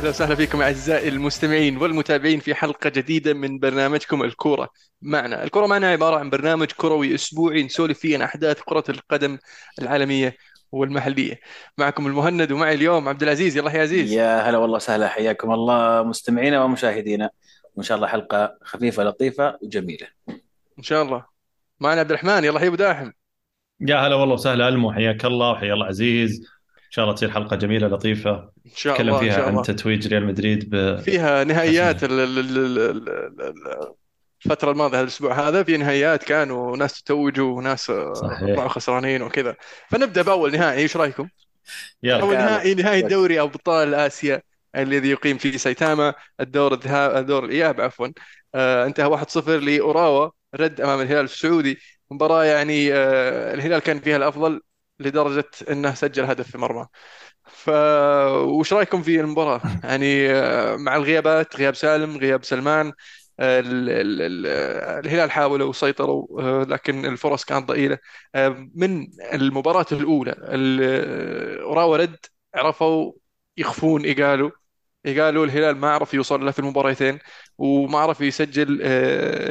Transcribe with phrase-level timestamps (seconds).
[0.00, 4.68] أهلا وسهلا فيكم أعزائي المستمعين والمتابعين في حلقة جديدة من برنامجكم الكورة
[5.02, 9.38] معنا، الكورة معنا عبارة عن برنامج كروي أسبوعي نسولف فيه عن أحداث كرة القدم
[9.78, 10.36] العالمية
[10.72, 11.40] والمحلية.
[11.78, 14.12] معكم المهند ومعي اليوم عبد العزيز يلا يا عزيز.
[14.12, 17.30] يا هلا والله سهلا حياكم الله مستمعينا ومشاهدينا
[17.74, 20.06] وإن شاء الله حلقة خفيفة لطيفة وجميلة
[20.78, 21.24] إن شاء الله.
[21.80, 23.10] معنا عبد الرحمن يلا يا ابو داحم.
[23.80, 26.59] يا هلا والله وسهلا ألمو حياك الله وحيا الله عزيز
[26.90, 28.30] إن شاء الله تصير حلقة جميلة لطيفة
[28.66, 29.62] إن شاء نتكلم الله فيها شاء عن الله.
[29.62, 33.94] تتويج ريال مدريد ب فيها نهائيات ال- ال- ال- ال- ال- ال-
[34.46, 38.40] الفترة الماضية هذا الأسبوع هذا في نهائيات كانوا ناس تتوجوا وناس صحيح.
[38.40, 39.56] طلعوا خسرانين وكذا
[39.90, 41.28] فنبدأ بأول نهائي إيش رأيكم؟
[42.02, 42.44] يلا أول يلا.
[42.44, 44.42] نهائي نهائي دوري أبطال آسيا
[44.76, 48.08] الذي يقيم في سايتاما الدور الذهاب الدور الإياب عفوا
[48.54, 51.78] آه انتهى 1-0 لأوراوا رد أمام الهلال السعودي
[52.10, 54.60] مباراة يعني آه الهلال كان فيها الأفضل
[55.00, 56.86] لدرجة أنه سجل هدف في مرمى.
[57.44, 57.70] ف
[58.44, 62.88] وش رأيكم في المباراة؟ يعني آه، مع الغيابات غياب سالم غياب سلمان
[63.40, 64.46] ال- ال- ال-
[65.06, 67.98] الهلال حاولوا وسيطروا آه، لكن الفرص كانت ضئيلة.
[68.34, 70.80] آه، من المباراة الأولى ال-
[71.60, 72.16] آه، أوراوا رد
[72.54, 73.12] عرفوا
[73.56, 74.50] يخفون إيجالو
[75.06, 77.18] إيجالو الهلال ما عرف يوصل له في المباراتين
[77.58, 78.78] وما عرف يسجل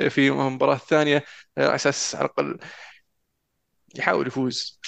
[0.09, 1.23] في المباراة الثانية
[1.58, 2.58] آه، على أساس على الأقل
[3.95, 4.80] يحاول يفوز.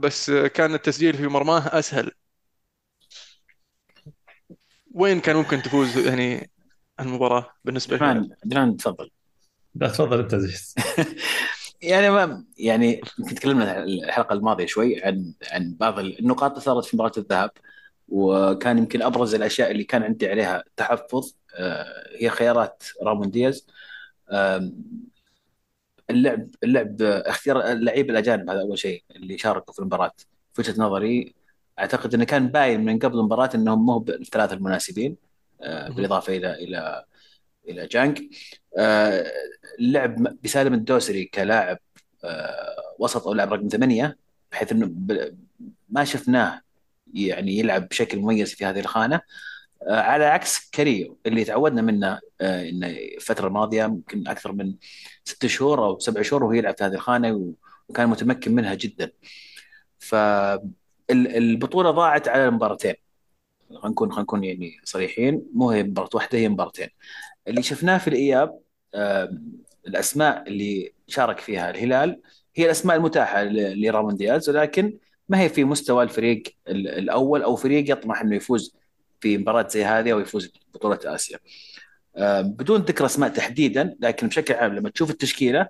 [0.00, 2.10] بس آه، كان التسجيل في مرماه أسهل.
[4.94, 6.50] وين كان ممكن تفوز يعني
[7.00, 9.10] المباراة بالنسبة للهلال؟ عبد الرحمن تفضل.
[9.74, 10.74] لا تفضل أنت عزيز
[11.82, 16.96] يعني ما يعني يمكن تكلمنا الحلقة الماضية شوي عن عن بعض النقاط اللي صارت في
[16.96, 17.50] مباراة الذهاب
[18.08, 21.86] وكان يمكن أبرز الأشياء اللي كان عندي عليها تحفظ آه،
[22.20, 23.66] هي خيارات رامون دياز.
[26.10, 30.12] اللعب اللعب اختيار اللعيبه الأجانب هذا أول شيء اللي شاركوا في المباراة.
[30.54, 31.34] في وجهة نظري
[31.78, 35.16] أعتقد إنه كان باين من قبل المباراة إنهم مو بالثلاثة المناسبين
[35.62, 35.88] آه،.
[35.88, 37.04] بالإضافة إلى إلى
[37.68, 38.22] إلى جانج
[38.78, 39.32] آه،
[39.80, 41.78] اللعب بسالم الدوسري كلاعب
[42.24, 44.18] آه، وسط أو لاعب رقم ثمانية
[44.52, 44.92] بحيث إنه
[45.88, 46.60] ما شفناه
[47.14, 49.20] يعني يلعب بشكل مميز في هذه الخانة.
[49.88, 54.74] على عكس كاريو اللي تعودنا منه آه، إنه الفترة الماضية يمكن أكثر من
[55.24, 57.52] ست شهور أو سبع شهور وهو يلعب في هذه الخانة
[57.88, 59.10] وكان متمكن منها جدا.
[61.08, 62.94] فالبطوله ضاعت على المباراتين
[63.70, 66.88] خلينا نكون خلينا نكون يعني صريحين مو هي مباراة واحدة هي مباراتين.
[67.48, 68.60] اللي شفناه في الإياب
[68.94, 69.38] آه،
[69.86, 72.20] الأسماء اللي شارك فيها الهلال
[72.56, 77.90] هي الأسماء المتاحة لرامون دياز ولكن ما هي في مستوى الفريق ال- الأول أو فريق
[77.90, 78.76] يطمح إنه يفوز
[79.20, 81.38] في مباراة زي هذه أو يفوز ببطولة آسيا.
[82.42, 85.68] بدون ذكر أسماء تحديدا لكن بشكل عام لما تشوف التشكيلة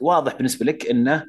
[0.00, 1.26] واضح بالنسبة لك إنه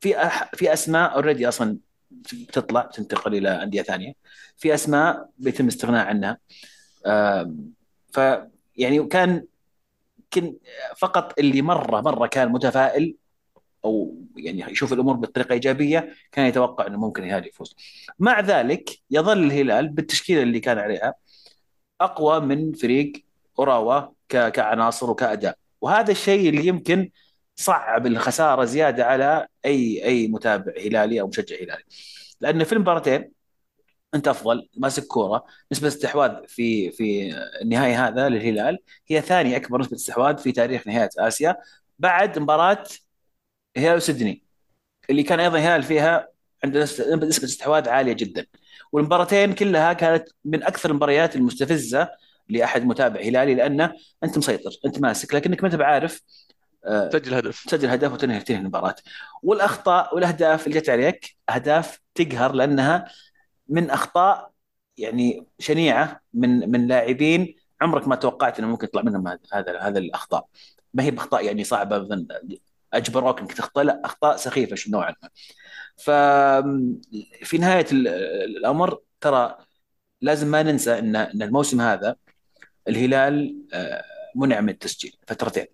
[0.00, 1.78] في أح في أسماء اوريدي أصلا
[2.10, 4.12] بتطلع تنتقل إلى أندية ثانية
[4.56, 6.38] في أسماء بيتم الاستغناء عنها
[8.12, 8.20] ف
[8.76, 9.44] يعني كان
[10.96, 13.16] فقط اللي مرة مرة كان متفائل
[13.84, 17.76] أو يعني يشوف الأمور بطريقة إيجابية كان يتوقع إنه ممكن الهلال يفوز.
[18.18, 21.14] مع ذلك يظل الهلال بالتشكيلة اللي كان عليها
[22.00, 23.12] أقوى من فريق
[23.58, 25.58] أوراوا كعناصر وكأداء.
[25.80, 27.10] وهذا الشيء اللي يمكن
[27.56, 31.84] صعب الخسارة زيادة على اي أي متابع هلالي أو مشجع هلالي.
[32.40, 33.32] لأن في المباراتين
[34.14, 35.44] أنت أفضل ماسك كورة.
[35.72, 41.18] نسبة استحواذ في في النهائي هذا للهلال هي ثاني أكبر نسبة استحواذ في تاريخ نهائيات
[41.18, 41.56] آسيا.
[41.98, 42.84] بعد مباراة
[43.76, 44.42] هلال وسيدني
[45.10, 46.28] اللي كان أيضا الهلال فيها
[46.64, 48.46] عنده نسبة استحواذ عالية جدا.
[48.92, 52.08] والمباراتين كلها كانت من أكثر المباريات المستفزة
[52.48, 53.92] لأحد متابع هلالي لأنه
[54.24, 56.22] أنت مسيطر أنت ماسك لكنك ما انت بعارف
[56.84, 57.64] آه، سجل هدف.
[57.64, 58.94] تسجل هدف وتنهي تنهي المباراة.
[59.42, 63.04] والأخطاء والأهداف اللي جت عليك أهداف تقهر لأنها
[63.68, 64.50] من أخطاء
[64.98, 69.98] يعني شنيعة من من لاعبين عمرك ما توقعت إنه ممكن يطلع منهم هذا هذا هذا
[69.98, 70.46] الأخطاء.
[70.94, 72.26] ما هي بأخطاء يعني صعبة مثلا
[72.92, 75.28] اجبروك إنك تخطئ لا أخطاء سخيفة نوعا ما
[75.96, 78.08] ففي نهاية ال-
[78.58, 79.58] الأمر ترى
[80.20, 82.16] لازم ما ننسى إن إن الموسم هذا
[82.88, 84.02] الهلال آه،
[84.34, 85.66] منع من التسجيل فترتين.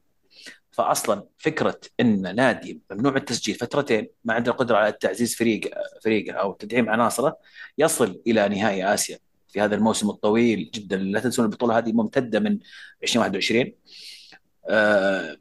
[0.70, 5.70] فاصلا فكرة إن نادي ممنوع التسجيل فترتين ما عنده القدره على تعزيز فريق
[6.04, 7.36] فريقه أو تدعيم عناصره
[7.78, 9.18] يصل إلى نهائي آسيا
[9.48, 10.96] في هذا الموسم الطويل جدا.
[10.96, 12.58] لا تنسون البطولة هذه ممتدة من
[13.02, 13.72] 2021
[14.68, 15.36] آه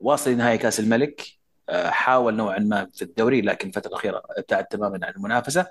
[0.00, 1.26] واصل لنهائي كأس الملك
[1.68, 5.66] آه حاول نوعا ما في الدوري لكن الفترة الأخيرة ابتعد تماما عن المنافسة.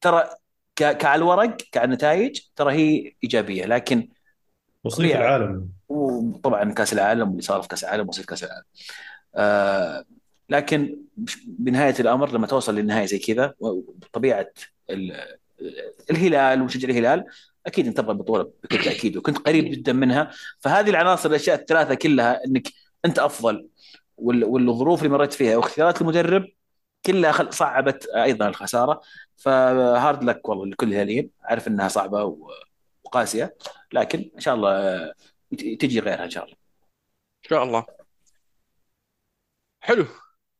[0.00, 0.30] ترى
[0.76, 4.08] ك- كعلى الورق كنتائج ترى هي إيجابية لكن
[4.84, 5.16] وصيف.
[5.16, 5.68] العالم.
[5.88, 8.64] وطبعا كأس العالم واللي صار في كأس العالم وصيف كأس العالم.
[9.34, 10.04] آه
[10.50, 10.98] لكن
[11.46, 14.46] بنهاية الأمر لما توصل للنهايه زي كذا وطبيعة
[14.90, 15.38] ال-
[16.10, 17.24] الهلال ومشجع الهلال
[17.66, 20.30] أكيد انت تبغى البطوله بكل تأكيد وكنت قريب جدا منها.
[20.60, 22.68] فهذه العناصر الأشياء الثلاثة كلها إنك
[23.04, 23.68] انت افضل.
[24.16, 26.48] والظروف اللي مريت فيها واختيارات المدرب
[27.06, 29.00] كلها صعبت أيضا الخسارة.
[29.36, 32.36] فهارد لك والله لكل الهلاليين عارف انها صعبة
[33.04, 33.56] وقاسية.
[33.92, 35.12] لكن إن شاء الله
[35.58, 36.56] تجي غيرها إن شاء الله.
[37.44, 37.86] إن شاء الله.
[39.80, 40.06] حلو.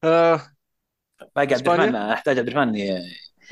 [0.05, 0.41] آه
[1.37, 2.75] باقي عبد الرحمن أحتاج عبد الرحمن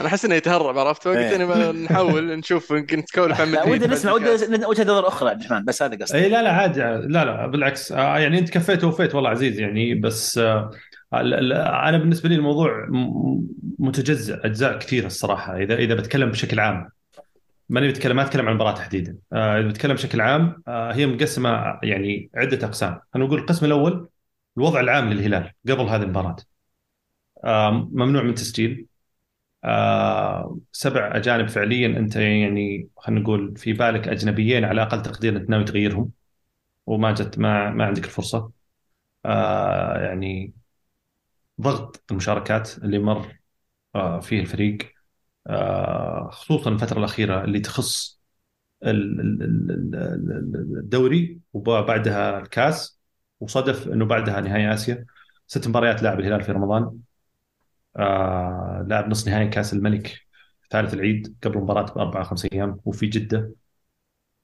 [0.00, 1.36] أنا أحس إنه يتهرب عرفت؟ وقت إيه.
[1.36, 5.82] اني نحاول نشوف يمكن تكولف عن ودنا نسمع ودنا وجهة نظر أخرى عبد الرحمن بس
[5.82, 6.18] هذا قصدي.
[6.18, 7.92] اي لا لا عادي لا لا بالعكس.
[7.92, 10.70] آه، يعني أنت كفيت ووفيت والله عزيز يعني بس آه،
[11.12, 12.88] أنا بالنسبة لي الموضوع
[13.78, 16.88] متجزء أجزاء كثيرة الصراحة إذا إذا بتكلم بشكل عام.
[17.68, 19.16] ماني بتكلم ما أتكلم عن المباراة تحديدا.
[19.32, 23.00] آه، إذا بتكلم بشكل عام هي مقسمة يعني عدة أقسام.
[23.16, 24.08] أنا أقول القسم الأول
[24.56, 26.36] الوضع العام للهلال قبل هذه المباراة.
[27.92, 28.86] ممنوع من تسجيل.
[29.66, 35.50] آه سبع أجانب فعليا أنت يعني خلينا نقول في بالك أجنبيين على أقل تقدير أنت
[35.50, 36.12] ناوي تغيرهم
[36.86, 38.52] وما جت ما ما عندك الفرصة.
[39.26, 40.54] آه يعني
[41.60, 43.38] ضغط المشاركات اللي مر
[43.94, 44.78] آه فيه الفريق
[45.46, 48.20] آه خصوصا الفترة الأخيرة اللي تخص
[50.78, 53.00] الدوري وبعدها الكاس
[53.40, 55.06] وصدف إنه بعدها نهائي آسيا.
[55.46, 57.00] ست مباريات لاعب الهلال في رمضان.
[57.96, 60.26] آه لعب نص نهائي كأس الملك
[60.70, 63.52] ثالث العيد قبل المباراه بأربع خمس أيام وفي جدة.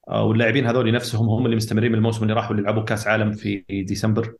[0.09, 3.31] آه واللاعبين هذول نفسهم هم اللي مستمرين من الموسم اللي راحوا اللي لعبوا كأس عالم
[3.31, 4.35] في ديسمبر.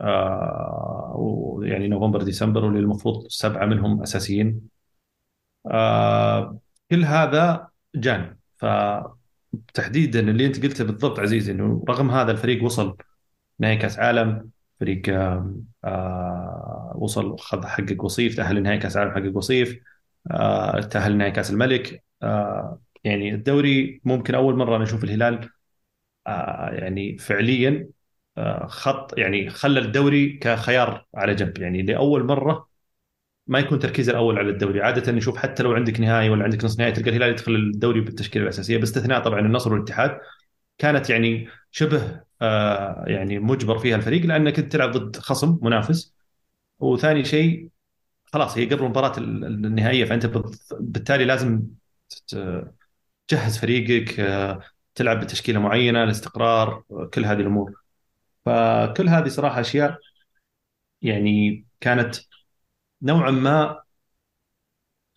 [0.00, 4.68] آه ويعني نوفمبر ديسمبر واللي المفروض سبعة منهم أساسيين.
[5.70, 6.58] آه
[6.90, 12.96] كل هذا جانب فتحديدا اللي أنت قلته بالضبط عزيزي إنه رغم هذا الفريق وصل
[13.58, 14.50] نهائي كأس عالم
[14.80, 15.02] فريق
[16.98, 19.78] وصل خذ حقق وصيف تأهل لنهائي كأس العالم حقق وصيف
[20.30, 22.04] آه تأهل لنهائي كأس الملك.
[22.22, 25.50] آه يعني الدوري ممكن أول مرة نشوف الهلال
[26.26, 27.88] آه يعني فعليا
[28.66, 31.58] خط يعني خلى الدوري كخيار على جنب.
[31.58, 32.68] يعني لأول مرة
[33.46, 34.82] ما يكون تركيز الأول على الدوري.
[34.82, 38.44] عادة نشوف حتى لو عندك نهائي ولا عندك نص نهائي تلقى الهلال يدخل الدوري بالتشكيلة
[38.44, 38.78] الأساسية.
[38.78, 40.18] باستثناء طبعا النصر والاتحاد
[40.78, 42.20] كانت يعني شبه
[43.06, 46.15] يعني مجبر فيها الفريق لأنك تلعب ضد خصم منافس.
[46.78, 47.70] وثاني شيء
[48.24, 50.26] خلاص هي قبل المباراة النهائية فأنت
[50.80, 51.62] بالتالي لازم
[53.28, 54.60] تجهز فريقك آه،
[54.94, 56.84] تلعب بتشكيلة معينة الاستقرار
[57.14, 57.74] كل هذه الأمور.
[58.46, 59.98] فكل هذه صراحة أشياء
[61.02, 62.16] يعني كانت
[63.02, 63.82] نوعا ما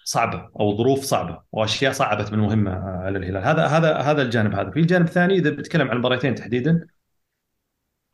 [0.04, 3.44] صعبة أو ظروف صعبة وأشياء صعبت من مهمة على الهلال.
[3.44, 4.72] هذا هذا هذا الجانب هذا.
[4.72, 6.88] في الجانب الثاني إذا بتكلم عن المباراتين تحديدا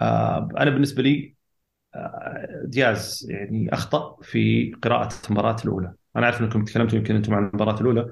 [0.01, 1.34] آه، أنا بالنسبة لي آه،
[2.65, 5.93] دياز يعني أخطأ في قراءة المباراه الأولى.
[6.15, 8.07] أنا أعرف أنكم تكلمتوا يمكن أنتم عن المباراه الأولى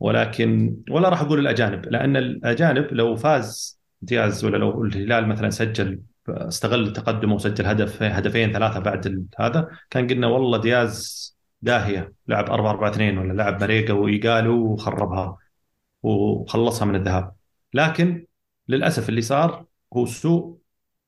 [0.00, 6.02] ولكن ولا راح أقول الأجانب لأن الأجانب لو فاز دياز ولا لو الهلال مثلا سجل
[6.28, 11.24] استغل تقدمه وسجل هدف هدفين ثلاثة بعد هذا كان قلنا والله دياز
[11.62, 15.38] داهية لعب 4 4 2 ولا لعب مريقة وايجالو وخربها
[16.02, 17.32] وخلصها من الذهاب.
[17.74, 18.26] لكن
[18.68, 20.58] للأسف اللي صار هو سوء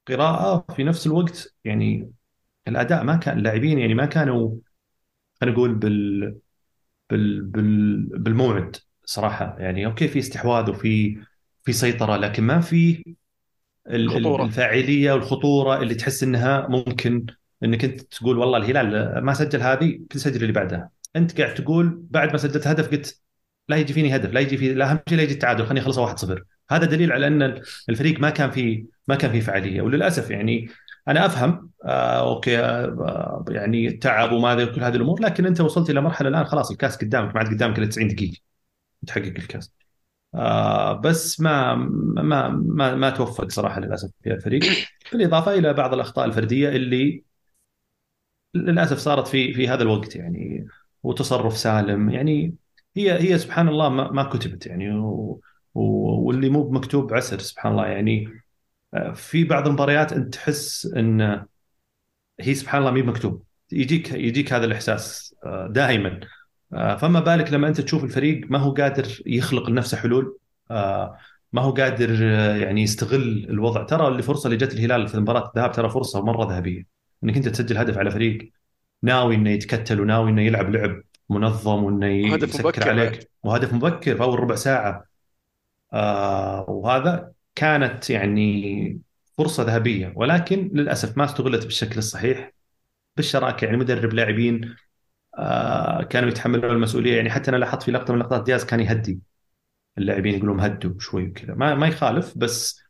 [0.08, 2.12] قراءة في نفس الوقت يعني
[2.68, 4.56] الأداء ما كان اللاعبين يعني ما كانوا
[5.40, 6.36] خلينا نقول بال
[7.10, 9.56] بال بال بالموعد صراحة.
[9.58, 11.18] يعني أوكي في استحواذ وفي
[11.64, 13.04] في سيطرة لكن ما في
[13.90, 14.44] الخطورة.
[14.44, 17.26] الفاعلية والخطورة اللي تحس إنها ممكن
[17.64, 20.90] إنك أنت تقول والله الهلال ما سجل هذه سجل اللي بعدها.
[21.16, 23.20] أنت قاعد تقول بعد ما سجلت هدف قلت
[23.68, 26.14] لا يجي فيني هدف لا يجي في لا أهم شيء لا يجي التعادل خليني اخلصها
[26.14, 30.68] 1-0 هذا دليل على أن الفريق ما كان في ما كان في فعاليه وللأسف يعني
[31.08, 36.00] أنا أفهم آه أوكي آه يعني تعب وما كل هذه الأمور لكن أنت وصلت إلى
[36.00, 38.38] مرحلة الآن خلاص الكاس قدامك ما عاد قدامك إلا 90 دقيقة
[39.06, 39.72] تحقق الكاس.
[40.34, 44.62] آه بس ما ما ما ما توفق صراحة للأسف في الفريق.
[45.12, 47.24] بالإضافة إلى بعض الأخطاء الفردية اللي
[48.54, 50.66] للأسف صارت في في هذا الوقت يعني
[51.02, 52.10] وتصرف سالم.
[52.10, 52.54] يعني
[52.96, 55.40] هي هي سبحان الله ما, ما كتبت يعني و
[55.74, 57.86] واللي مو مكتوب عسر سبحان الله.
[57.86, 58.28] يعني
[59.14, 61.44] في بعض المباريات أنت تحس إن
[62.40, 63.42] هي سبحان الله مي مكتوب.
[63.72, 66.20] يجيك يجيك هذا الإحساس آه، دائما.
[66.72, 70.38] آه، فما بالك لما أنت تشوف الفريق ما هو قادر يخلق لنفسه حلول
[71.52, 72.22] ما هو قادر
[72.62, 73.82] يعني يستغل الوضع.
[73.82, 76.86] ترى الفرصه اللي جت الهلال في مباراة الذهاب ترى فرصة مرة ذهبية.
[77.24, 78.50] إنك أنت تسجل هدف على فريق
[79.02, 83.30] ناوي إنه يتكتل وناوي إنه يلعب لعب منظم وإنه يسكر عليك.
[83.42, 85.04] وهدف مبكر في أول ربع ساعة.
[85.92, 89.00] آه وهذا كانت يعني
[89.38, 92.52] فرصة ذهبية ولكن للأسف ما استغلت بالشكل الصحيح
[93.16, 93.64] بالشراكة.
[93.64, 94.76] يعني مدرب لاعبين
[95.38, 97.16] آه، كانوا يتحملون المسؤولية.
[97.16, 99.20] يعني حتى أنا لاحظت في لقطة من لقطات دياز كان يهدي.
[99.98, 101.54] اللاعبين يقولون هدوا شوي وكذا.
[101.54, 102.86] ما ما يخالف بس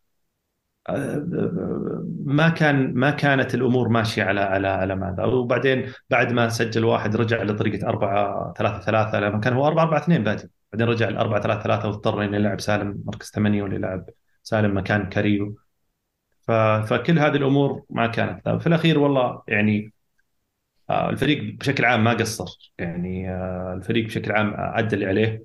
[2.24, 5.24] ما كان ما كانت الأمور ماشية على على على ماذا.
[5.24, 9.98] وبعدين بعد ما سجل واحد رجع لطريقة 4 3 3 لما كان هو 4 4
[9.98, 13.74] 2 بادي بعدين رجع ل 4 3 3 واضطر إنه يلعب سالم مركز 8 ولا
[13.74, 14.06] يلعب
[14.46, 15.56] سالم مكان كاريو.
[16.88, 18.48] فكل هذه الأمور ما كانت.
[18.48, 19.92] في الأخير والله يعني
[20.90, 22.72] آه، الفريق بشكل عام ما قصر.
[22.78, 25.44] يعني آه، الفريق بشكل عام ادى اللي عليه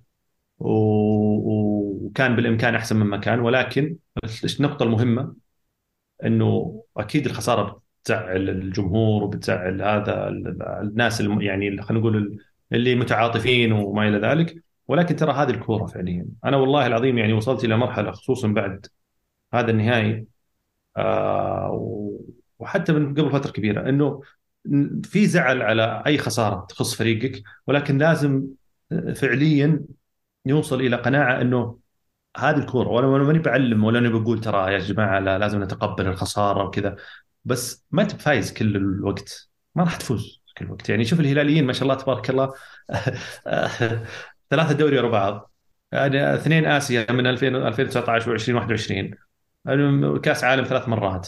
[0.60, 3.40] وكان بالإمكان أحسن مما كان.
[3.40, 3.98] ولكن
[4.60, 5.36] النقطة المهمة
[6.26, 10.28] إنه أكيد الخسارة بتزعل الجمهور وبتزعل هذا
[10.82, 12.40] الناس يعني خلينا نقول
[12.74, 14.64] اللي متعاطفين وما إلى ذلك.
[14.92, 16.28] ولكن ترى هذه الكورة فعليا.
[16.46, 18.88] أنا والله العظيم يعني وصلت إلى مرحلة خصوصا بعد
[19.54, 20.28] هذا النهائي
[20.98, 22.30] آه
[22.60, 24.22] وحتى من قبل فترة كبيرة إنه
[25.04, 28.48] في زعل على أي خسارة تخص فريقك ولكن لازم
[29.16, 29.86] فعليا
[30.46, 31.80] يوصل إلى قناعة إنه
[32.38, 36.64] هذه الكورة وأنا ماني بعلم ولا اني بقول ترى يا جماعة لا لازم نتقبل الخسارة
[36.66, 36.96] وكذا
[37.46, 39.50] بس ما انت بفايز كل الوقت.
[39.76, 42.54] ما راح تفوز كل الوقت يعني شوف الهلاليين ما شاء الله تبارك الله
[44.52, 45.52] ثلاثة دوري ورا بعض.
[45.92, 51.28] يعني اثنين آسيا من 2000 2019 و2021 كأس عالم ثلاث مرات.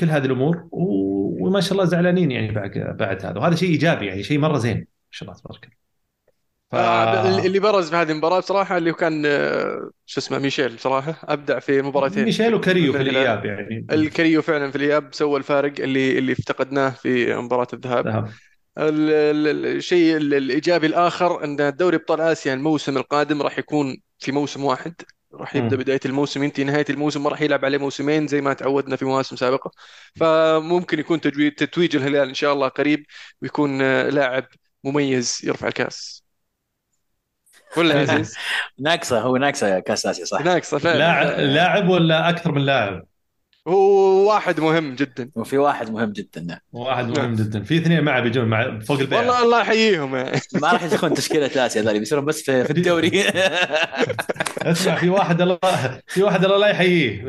[0.00, 3.38] كل هذه الأمور وما شاء الله زعلانين يعني بعد بعد هذا.
[3.38, 4.76] وهذا شيء إيجابي يعني شيء مرة زين.
[4.76, 5.76] ما شاء الله تبارك الله.
[6.70, 6.74] ف...
[6.74, 11.14] آه، اللي برز في هذه المباراة بصراحة اللي كان آه، شو اسمه ميشيل بصراحة.
[11.24, 12.24] أبدع في مباراتين.
[12.24, 13.86] ميشيل وكريو في الإياب يعني.
[13.92, 18.28] الكريو فعلا في الإياب سوى الفارق اللي اللي افتقدناه في مباراة الذهاب.
[18.78, 24.94] الشيء الإيجابي الآخر أن دوري أبطال آسيا الموسم القادم راح يكون في موسم واحد.
[25.34, 28.96] راح يبدأ بداية الموسم ينتهي نهاية الموسم ما راح يلعب عليه موسمين زي ما تعودنا
[28.96, 29.70] في مواسم سابقة.
[30.16, 33.06] فممكن يكون تجويد تتويج الهلال إن شاء الله قريب
[33.42, 34.46] ويكون آه، لاعب
[34.84, 36.24] مميز يرفع الكاس.
[37.76, 38.34] ولا يا عزيز؟
[38.78, 40.98] ناقصة هو ناقصة كاس آسيا صح؟ ناقصة فعلا.
[40.98, 43.06] لاعب لاعب ولا أكثر من لاعب؟
[43.68, 45.30] هو واحد مهم جدا.
[45.34, 46.58] وفي واحد مهم جدا نعم.
[46.72, 47.34] واحد مهم.
[47.34, 47.62] جدا.
[47.62, 49.18] في اثنين معه بيجون مع فوق البيع.
[49.18, 50.12] والله الله يحييهم.
[50.12, 53.24] ما راح يدخلون تشكيلة اسيا ذولي بيصيرون بس في, في الدوري.
[54.62, 55.58] اسمع في واحد الله
[56.06, 57.26] في واحد الله لا يحييه.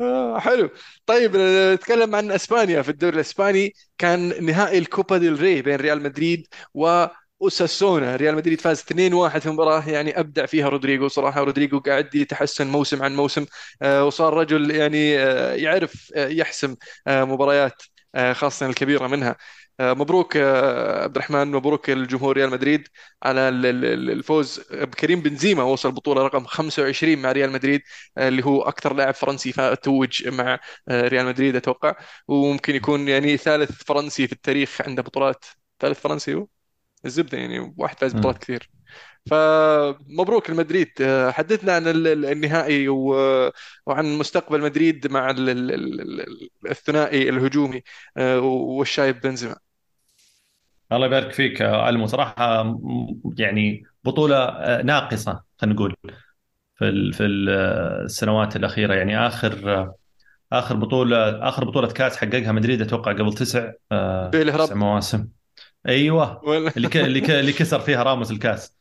[0.00, 0.70] آه، حلو.
[1.06, 1.36] طيب
[1.74, 2.82] نتكلم عن إسبانيا.
[2.82, 7.06] في الدوري الإسباني كان نهائي ال Copa del Rey بين ريال مدريد و
[7.42, 11.40] أوساسونا ريال مدريد فاز 2-1 في مباراة يعني أبدع فيها رودريجو صراحة.
[11.44, 13.46] رودريجو قاعد يتحسن موسم عن موسم
[13.82, 16.76] آه، وصار رجل يعني آه، يعرف آه، يحسم
[17.08, 17.82] مباريات
[18.32, 19.36] خاصة الكبيرة منها.
[19.80, 22.88] مبروك عبد الرحمن مبروك الجمهور ريال مدريد
[23.22, 27.80] على الفوز بكريم بنزيما وصل بطولة رقم 25 مع ريال مدريد
[28.18, 30.58] اللي هو أكثر لاعب فرنسي توج مع
[30.90, 31.94] ريال مدريد أتوقع.
[32.28, 35.44] وممكن يكون يعني ثالث فرنسي في التاريخ عنده بطولات.
[35.80, 36.46] ثالث فرنسي هو؟
[37.04, 38.70] الزبدة يعني واحد فاز بطولات كثير.
[39.26, 40.88] فمبروك المدريد.
[41.30, 42.88] حدثنا عن النهائي
[43.86, 45.30] وعن مستقبل مدريد مع
[46.70, 47.82] الثنائي الهجومي
[48.16, 49.56] آه، والشايب بنزيما.
[50.92, 52.74] الله يبارك فيك المو صراحة
[53.38, 55.96] يعني بطولة آه، ناقصة خلينا نقول
[56.74, 58.94] في في السنوات الأخيرة.
[58.94, 59.92] يعني آخر
[60.52, 65.28] آخر بطولة آخر بطولة كاس حققها مدريد أتوقع قبل تسع آه، تسع مواسم.
[65.88, 66.44] أيوه.
[66.76, 66.96] اللي ك...
[66.96, 67.30] اللي ك...
[67.30, 68.76] اللي كسر فيها راموس الكاس.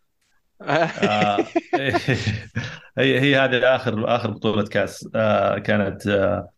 [0.98, 1.54] آه
[2.98, 6.50] هي هي هذه اخر آخر بطولة كاس آه كانت آه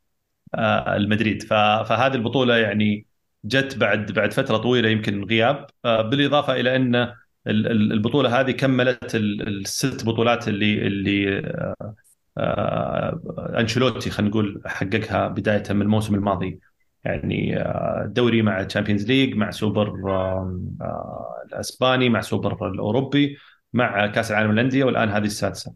[0.55, 1.43] آه المدريد.
[1.43, 1.53] ف...
[1.89, 3.05] فهذه البطولة يعني
[3.45, 5.67] جت بعد بعد فترة طويلة يمكن غياب.
[5.85, 7.13] آه بالإضافة إلى أن
[7.47, 11.95] البطولة هذه كملت الست بطولات اللي اللي آه
[12.37, 13.21] آه
[13.59, 16.59] أنشيلوتي خلينا نقول حققها بداية من الموسم الماضي.
[17.07, 23.37] يعني آه، دوري مع Champions League مع سوبر آه، الأسباني مع سوبر الأوروبي
[23.73, 25.73] مع كأس العالم للأندية والآن هذه السادسة.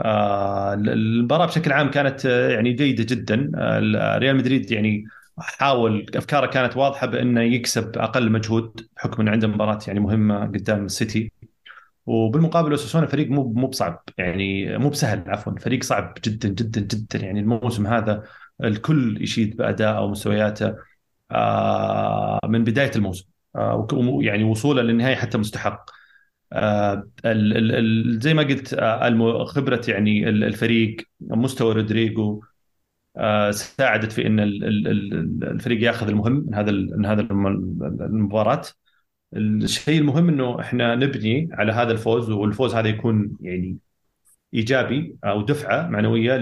[0.00, 3.50] آه، المباراة بشكل عام كانت يعني جيدة جدا.
[4.18, 5.04] ريال مدريد يعني
[5.38, 10.84] حاول أفكاره كانت واضحة بأنه يكسب أقل مجهود بحكم انه عنده مباراة يعني مهمة قدام
[10.84, 11.32] السيتي
[12.06, 17.18] وبالمقابل أوساسونا فريق مو مو بصعب يعني مو بسهل عفوا فريق صعب جدا جدا جدا.
[17.18, 18.24] يعني الموسم هذا
[18.64, 20.74] الكل يشيد باداء أو مستوياته
[21.32, 23.28] آه، من بداية الموسم.
[23.56, 23.86] آه،
[24.20, 25.90] يعني وصوله للنهاية حتى مستحق.
[26.52, 27.08] آه،
[28.20, 28.74] زي ما قلت
[29.48, 32.42] خبرة يعني الفريق مستوى رودريجو
[33.50, 34.40] ساعدت في إن
[35.42, 38.62] الفريق ياخذ المهم من هذا من هذا المباراة.
[39.36, 43.78] الشيء المهم إنه إحنا نبني على هذا الفوز والفوز هذا يكون يعني
[44.54, 46.36] إيجابي أو دفعة معنوية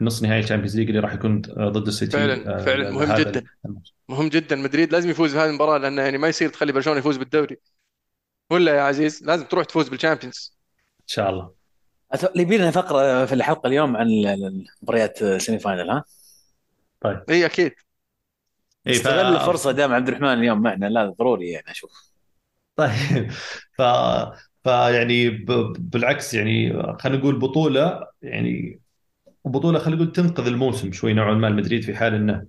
[0.00, 2.90] لنص نهائي ال Champions League اللي راح يكون ضد السيتي فعلا آه، فعلا.
[2.90, 3.44] مهم جدا.
[3.64, 3.94] الموسم.
[4.08, 4.56] مهم جدا.
[4.56, 7.56] مدريد لازم يفوز بهذه المباراة لأنه يعني ما يصير تخلي برشلونة يفوز بالدوري.
[8.50, 10.58] ولا يا عزيز لازم تروح تفوز بال Champions.
[11.00, 11.54] إن شاء الله.
[12.36, 16.04] يبي لنا فقرة في الحلقة اليوم عن ال- ال- مباريات semi final ها؟
[17.00, 17.22] طيب.
[17.30, 17.72] اي أكيد.
[18.84, 18.88] ف...
[18.88, 20.86] استغل الفرصه دام عبد الرحمن اليوم معنا.
[20.86, 22.12] لا ضروري يعني أشوف.
[22.76, 23.30] طيب.
[23.78, 23.82] ف
[24.64, 25.46] فيعني ب...
[25.78, 28.80] بالعكس يعني خلينا نقول بطولة يعني
[29.44, 31.48] بطولة خلينا نقول تنقذ الموسم شوي نوعا ما.
[31.48, 32.46] المدريد في حال إنه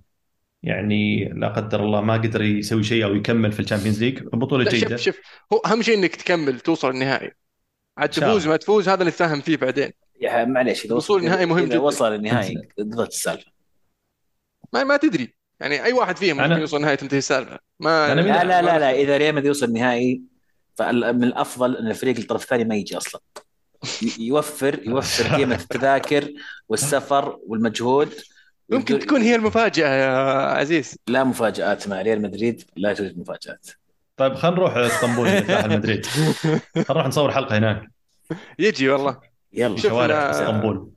[0.62, 4.22] يعني لا قدر الله ما قدر يسوي شيء أو يكمل في ال Champions League.
[4.22, 5.20] بطولة جيده شوف شوف
[5.52, 7.30] هو أهم شيء إنك تكمل توصل النهائي.
[7.98, 8.48] عاد تفوز.
[8.48, 9.90] ما تفوز هذا اللي نتفاهم فيه بعدين.
[10.20, 11.78] يا معليش إذا وصل النهائي مهم إذا جدا.
[11.78, 13.50] وصل النهائي ضبط السالفة.
[14.72, 15.34] ما ما تدري.
[15.60, 17.58] يعني أي واحد فيهم ممكن أنا- يوصل النهائي تنتهي السالفة.
[17.80, 20.22] ما أنا لا لا لا, لا إذا ريال مدريد يوصل النهائي
[20.74, 23.20] فمن الأفضل إن الفريق الطرف الثاني ما يجي أصلا.
[24.18, 26.32] يوفر يوفر قيمة التذاكر
[26.68, 28.14] والسفر والمجهود.
[28.68, 30.10] ممكن تكون هي المفاجأة يا
[30.58, 30.96] عزيز.
[31.08, 33.66] لا مفاجآت مع ريال مدريد لا توجد مفاجآت.
[34.16, 36.06] طيب خلينا نروح اسطنبول نفتح مدريد
[36.74, 37.90] خلينا نروح نصور حلقة هناك.
[38.58, 39.20] يجي والله.
[39.52, 39.76] يلا.
[39.76, 40.90] شوارع اسطنبول.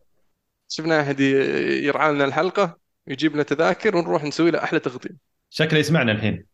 [0.68, 2.78] شفنا احد يرعى لنا الحلقة
[3.08, 5.16] يجيب لنا تذاكر ونروح نسوي له أحلى تغطية.
[5.50, 6.46] شكله يسمعنا الحين.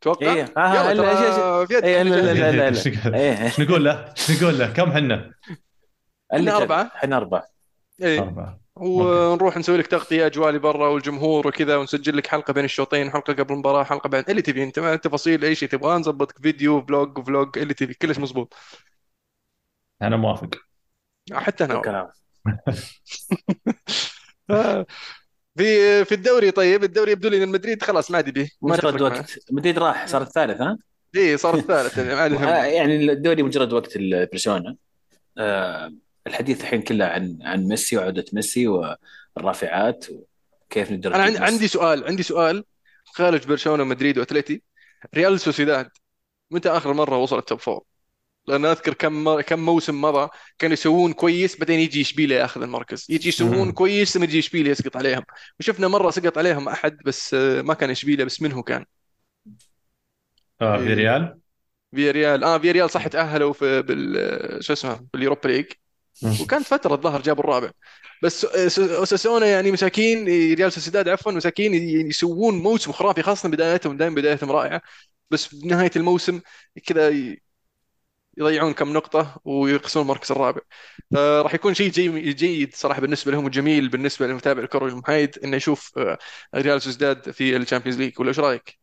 [0.00, 2.78] توقع إيه، آه، لا، إيه، لا، لا، لا، لا، لا.
[3.46, 5.32] إيش نقول- إيه له؟ إيش نقول له؟ كم حنا؟
[6.34, 6.90] اللي إحنا أربعة.
[6.96, 7.44] إحنا أربعة
[8.02, 13.10] إيه أربعة ونروح نسوي لك تغطية اجوالي برا والجمهور وكذا ونسجل لك حلقة بين الشوطين
[13.10, 16.82] حلقة قبل المباراة حلقة بعد اللي تبي انت تفاصيل أي شيء تبغاه نظبط لك فيديو
[16.86, 18.54] فلوج فلوج اللي تبي كلش مزبوط
[20.02, 20.50] أنا موافق
[21.32, 22.08] حتى أنا كلام.
[25.56, 29.02] في في الدوري طيب الدوري يبدو لي إن مدريد خلاص ما عاد ما مجرد.
[29.02, 30.78] وقت مدريد راح صار الثالث ها
[31.16, 32.36] إي صار الثالث يعني.
[32.76, 33.98] يعني الدوري مجرد وقت
[34.32, 34.76] برشلونة
[35.38, 35.92] آه،
[36.26, 41.38] الحديث الحين كله عن عن ميسي وعودة ميسي والرافعات وكيف نقدر أنا عندي.
[41.38, 42.64] عندي سؤال عندي سؤال
[43.04, 44.62] خارج برشلونة ومدريد وأتلتي
[45.14, 45.88] ريال سوسيداد
[46.50, 47.82] متى آخر مرة وصل ال top four؟
[48.48, 49.42] لأن أذكر كم مر...
[49.42, 50.28] كم موسم مضى
[50.58, 53.06] كانوا يسوون كويس بعدين يجي اشبيليا ياخذ المركز.
[53.08, 53.72] يجي يسوون.
[53.72, 55.22] كويس ثم يجي اشبيليا يسقط عليهم.
[55.60, 58.84] وشفنا مرة سقط عليهم أحد بس آه، ما كان اشبيليا بس من هو كان.
[60.60, 60.94] آه في إيه.
[60.94, 61.38] ريال
[61.94, 65.66] فياريال آه فياريال صح تأهلوا في بال شو اسمه بال Europa League.
[66.40, 67.70] وكانت فترة الظهر جابوا الرابع.
[68.22, 68.44] بس
[68.78, 71.74] أوساسونا يعني مساكين ريال سوسيداد عفوا مساكين
[72.08, 74.82] يسوون موسم خرافي خاصة بدايتهم دائما بدايتهم رائعة.
[75.30, 76.40] بس بنهايه الموسم
[76.86, 77.12] كذا
[78.36, 80.60] يضيعون كم نقطة ويقصون المركز الرابع.
[81.14, 85.98] فراح يكون شيء جي جيد صراحة بالنسبة لهم وجميل بالنسبة للمتابع الكروي المحايد إنه يشوف
[85.98, 86.18] آه،
[86.54, 88.20] ريال سوسيداد في ال Champions League.
[88.20, 88.78] ولا إيش رأيك؟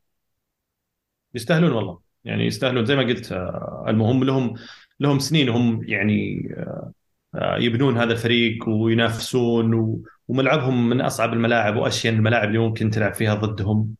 [1.36, 2.00] يستاهلون والله.
[2.24, 4.54] يعني يستاهلون زي ما قلت آه، المهم لهم
[5.00, 6.94] لهم سنين هم يعني آه،
[7.36, 13.36] آه، يبنون هذا الفريق وينافسون وملعبهم من أصعب الملاعب وأشين الملاعب اللي ممكن تلعب فيها
[13.36, 13.96] ضدهم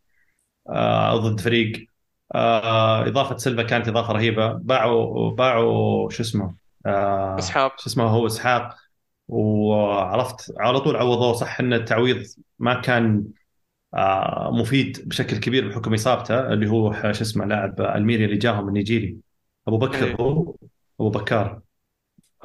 [0.70, 1.93] آه، ضد فريق آه،
[2.36, 4.54] إضافة سيلفا كانت إضافة رهيبة.
[4.54, 7.80] باعوا باعوا شو اسمه؟ آه، إسحاق.
[7.80, 8.76] شو اسمه؟ هو إسحاق.
[9.28, 11.34] وعرفت على طول عوضوه.
[11.34, 12.24] صح إن التعويض
[12.60, 13.24] ما كان
[13.94, 19.18] آه، مفيد بشكل كبير بحكم إصابته اللي هو شو اسمه؟ لاعب الميريا اللي جاهم النيجيري
[19.68, 20.16] أبو بكر إيه.
[20.16, 20.56] هو؟
[21.00, 21.60] أبو بكار.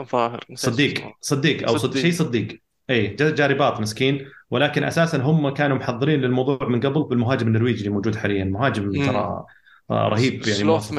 [0.01, 0.45] الظاهر.
[0.55, 1.05] صديق.
[1.21, 1.91] صديق أو صد...
[1.91, 2.03] صديق.
[2.03, 2.61] شيء صديق.
[2.91, 4.27] اي جا- جا رباط مسكين.
[4.51, 8.45] ولكن أساسا هم كانوا محضرين للموضوع من قبل بالمهاجم النرويجي اللي موجود حاليا.
[8.45, 8.93] مهاجم.
[8.93, 9.47] ترى آه،
[9.91, 10.93] رهيب يعني سلوث.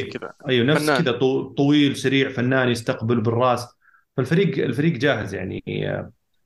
[0.00, 0.32] شيء كذا.
[0.48, 0.86] أيوه نفس.
[1.02, 3.66] كذا طو- طويل سريع فنان يستقبل بالراس.
[4.16, 5.62] فالفريق الفريق جاهز يعني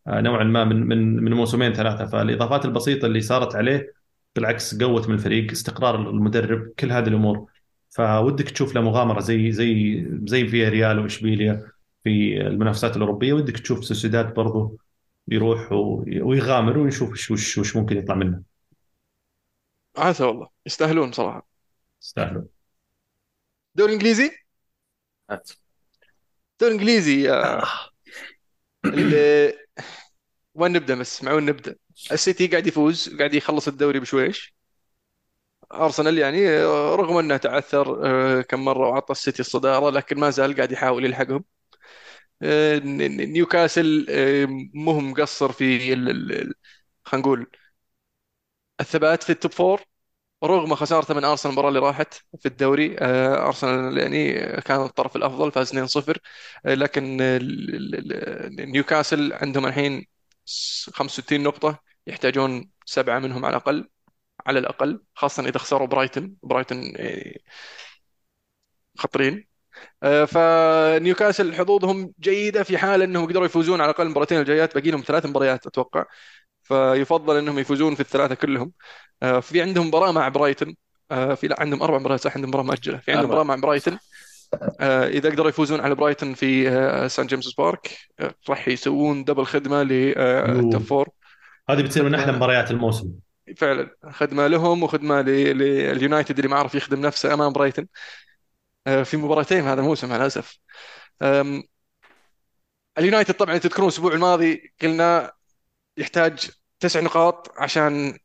[0.06, 2.04] آه، نوعا ما من من من موسمين ثلاثة.
[2.06, 3.92] فالإضافات البسيطة اللي صارت عليه
[4.36, 7.46] بالعكس قوت من الفريق استقرار المدرب كل هذه الأمور.
[7.90, 11.66] فودك تشوف له مغامرة زي زي زي في ريال وإشبيليا
[12.04, 13.32] في المنافسات الأوروبية.
[13.32, 14.78] ودك تشوف سوسيداد برضو
[15.28, 18.53] يروح ويغامر ونشوف وش, وش ممكن يطلع منه.
[19.96, 20.48] عسى والله.
[20.66, 21.46] يستاهلون صراحة.
[22.02, 22.48] يستاهلون.
[23.74, 24.30] دوري انجليزي
[25.30, 25.50] هات.
[26.60, 27.64] دوري انجليزي آه،
[28.84, 29.54] ال-
[30.54, 31.76] وين نبدأ بس مع وين نبدأ.
[32.12, 34.54] السيتي قاعد يفوز قاعد يخلص الدوري بشويش.
[35.72, 40.56] أرسنال يعني آه، رغم أنه تعثر آه، كم مرة وعطى السيتي الصدارة لكن ما زال
[40.56, 41.44] قاعد يحاول يلحقهم.
[42.42, 44.06] ن- ن- نيوكاسل
[44.74, 46.54] مو مقصر في ال- ال- ال-
[47.04, 47.46] خلينا نقول
[48.80, 49.82] الثبات في ال top four
[50.44, 54.32] رغم خسارته من ارسنال المباراة اللي راحت في الدوري آه، ارسنال يعني
[54.62, 56.18] كان الطرف الأفضل فاز 2-0
[56.66, 57.18] آه، لكن
[58.50, 60.06] نيوكاسل عندهم الحين
[60.44, 63.88] س- 65 نقطة يحتاجون سبعة منهم على الأقل
[64.46, 66.36] على الأقل خاصة إذا خسروا برايتن.
[66.42, 67.44] برايتن يعني
[68.98, 69.46] خطرين.
[70.04, 74.74] آه، فنيوكاسل حظوظهم جيدة في حال إنهم قدروا يفوزون على الأقل المباراتين الجايات.
[74.74, 76.04] باقي لهم ثلاث مباريات أتوقع.
[76.64, 78.72] فيفضل إنهم يفوزون في الثلاثة كلهم.
[79.22, 80.76] آه، في عندهم مباراة مع برايتون.
[81.10, 82.98] آه، في لا عندهم أربع مباريات صح عندهم مباراة مؤجلة.
[82.98, 83.26] في عندهم.
[83.26, 83.98] مباراة مع برايتون.
[84.80, 87.98] آه، إذا قدروا يفوزون على برايتون في سان جيمس بارك
[88.48, 90.82] راح يسوون double خدمة لل top.
[90.82, 91.08] four.
[91.70, 93.12] هذه بتصير من أحلى مباريات الموسم.
[93.56, 93.96] فعلا.
[94.10, 97.86] خدمة لهم وخدمة لليونايتد اللي ما عرف يخدم نفسه أمام برايتون.
[98.86, 100.58] آه، في مباراتين هذا الموسم مع الأسف.
[102.98, 105.32] اليونايتد طبعا تذكرون الأسبوع الماضي قلنا
[105.96, 108.18] يحتاج تسع نقاط عشان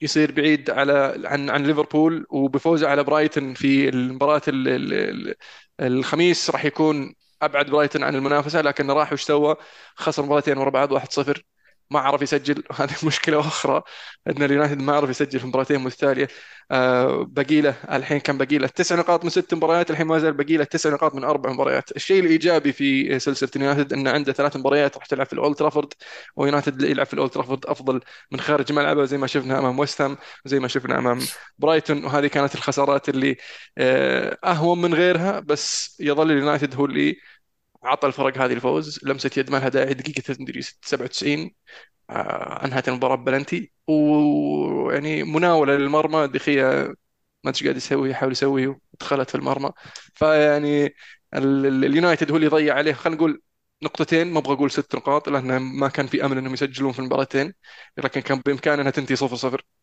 [0.00, 5.34] يصير بعيد على عن عن ليفربول وبفوزه على برايتون في ال-
[5.80, 6.50] الخميس.
[6.50, 9.56] راح يكون أبعد برايتون عن المنافسة لكن راح وش سوى؟
[9.96, 11.42] خسر مباراتين ورا بعض 1-0
[11.90, 12.62] ما عرف يسجل.
[12.78, 13.82] هذه مشكلة أخرى
[14.26, 16.28] أن اليونايتد ما عرف يسجل في مباراتين متتالية.
[16.70, 20.32] آه، باقي له الحين كان باقي له تسع نقاط من ست مباريات الحين ما زال
[20.32, 21.96] باقي له تسع نقاط من أربع مباريات.
[21.96, 25.92] الشيء الإيجابي في سلسلة يونايتد أنه عنده ثلاث مباريات راح تلعب في الأولد ترافورد
[26.36, 28.00] ويونايتد يلعب في الأولد ترافورد أفضل
[28.32, 31.18] من خارج ملعبه زي ما شفنا أمام ويست زي ما شفنا أمام
[31.58, 32.04] برايتون.
[32.04, 33.36] وهذه كانت الخسارات اللي
[33.78, 37.16] آه، أهون من غيرها بس يظل اليونايتد هو اللي
[37.84, 41.54] عطى الفرق هذه الفوز لمسة يد ما لها داعي تدري 97
[42.10, 46.94] آه، أنهت المباراة بلنتي ويعني مناولة للمرمى دخية
[47.44, 49.70] ما أدري قاعد يسوي يحاول يسوي ودخلت في المرمى.
[50.14, 50.86] فيعني
[51.34, 53.42] ال- ال- اليونايتد هو اللي ضيع عليه خلينا نقول
[53.82, 57.54] نقطتين ما أبغى أقول ست نقاط لأن ما كان في أمل إنهم يسجلون في المباراتين
[57.98, 59.73] لكن كان بإمكانه إنها تنتهي 0 0 آه،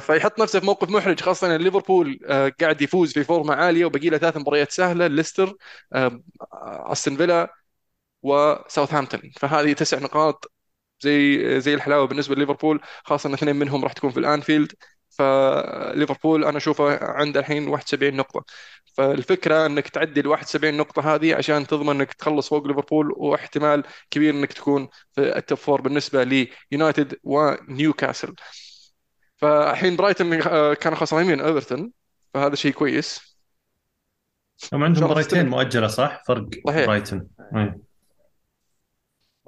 [0.00, 4.08] فيحط نفسه في موقف محرج خاصة إن ليفربول آه، قاعد يفوز في فورمة عالية وبقي
[4.08, 5.56] له ثلاث مباريات سهلة ليستر
[5.92, 6.20] آه،
[6.92, 7.54] أستون فيلا
[8.22, 10.52] وساوثهامبتون فهذه تسع نقاط
[11.00, 14.72] زي زي الحلاوة بالنسبة لليفربول خاصة إن اثنين منهم راح تكون في الأنفيلد.
[15.10, 18.44] فليفربول أنا أشوفه عنده الحين 71 نقطة.
[18.96, 24.34] فالفكرة إنك تعدي ال 71 نقطة هذه عشان تضمن إنك تخلص فوق ليفربول واحتمال كبير
[24.34, 28.34] إنك تكون في ال top four بالنسبة ليونايتد ونيوكاسل.
[29.36, 31.92] فالحين برايتون آه، كانوا خسرانين من إيفرتون
[32.34, 33.36] فهذا شيء كويس
[34.72, 35.48] هم عندهم مباراتين.
[35.48, 36.86] مؤجلة صح؟ فرق صحيح.
[36.86, 37.80] برايتون إيه.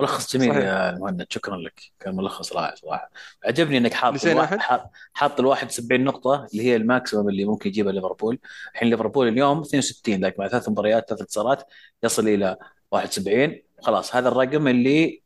[0.01, 0.65] ملخص جميل صحيح.
[0.65, 3.11] يا مهند شكرا لك كان ملخص رائع صراحة
[3.45, 8.39] عجبني إنك؟ حاط حاط ال 71 نقطة اللي هي ال maximum اللي ممكن يجيبها ليفربول
[8.75, 11.63] الحين ليفربول اليوم 62 لكن مع ثلاث مباريات ثلاث انتصارات
[12.03, 12.57] يصل إلى
[12.91, 15.23] 71 خلاص هذا الرقم اللي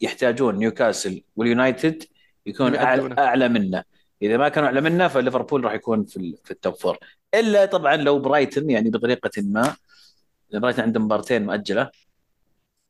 [0.00, 2.04] يحتاجون نيوكاسل واليونايتد
[2.48, 3.14] يكون اعلى.
[3.18, 3.84] أعلى منه.
[4.22, 6.98] إذا ما كانوا أعلى منه فليفربول راح يكون في ال- في ال top four
[7.34, 9.76] إلا طبعا لو برايتن يعني بطريقة ما
[10.52, 11.90] برايتن عنده مباراتين مؤجلة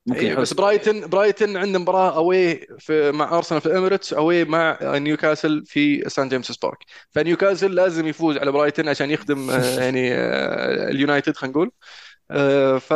[0.07, 4.79] ممكن إيه، بس برايتن برايتن عنده مباراة away في مع ارسنال في الاميريتس away مع
[4.83, 6.79] نيوكاسل في سان جيمس بارك
[7.11, 11.71] فنيوكاسل لازم يفوز على برايتن عشان يخدم آه، يعني آه، اليونايتد خلينا نقول.
[12.31, 12.93] آه، ف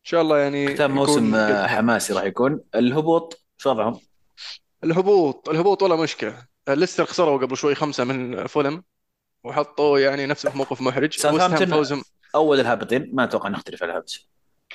[0.00, 2.60] إن شاء الله يعني ختام موسم حماسي راح يكون.
[2.74, 4.00] الهبوط شو وضعهم؟
[4.84, 6.46] الهبوط الهبوط ولا مشكلة.
[6.68, 8.82] ليستر خسروا قبل شوي خمسة من فولم
[9.44, 11.12] وحطوا يعني نفسهم في موقف محرج.
[11.12, 12.02] ساوثهامبتون فوزهم.
[12.34, 14.24] أول الهابطين ما أتوقع نختلف على الشيء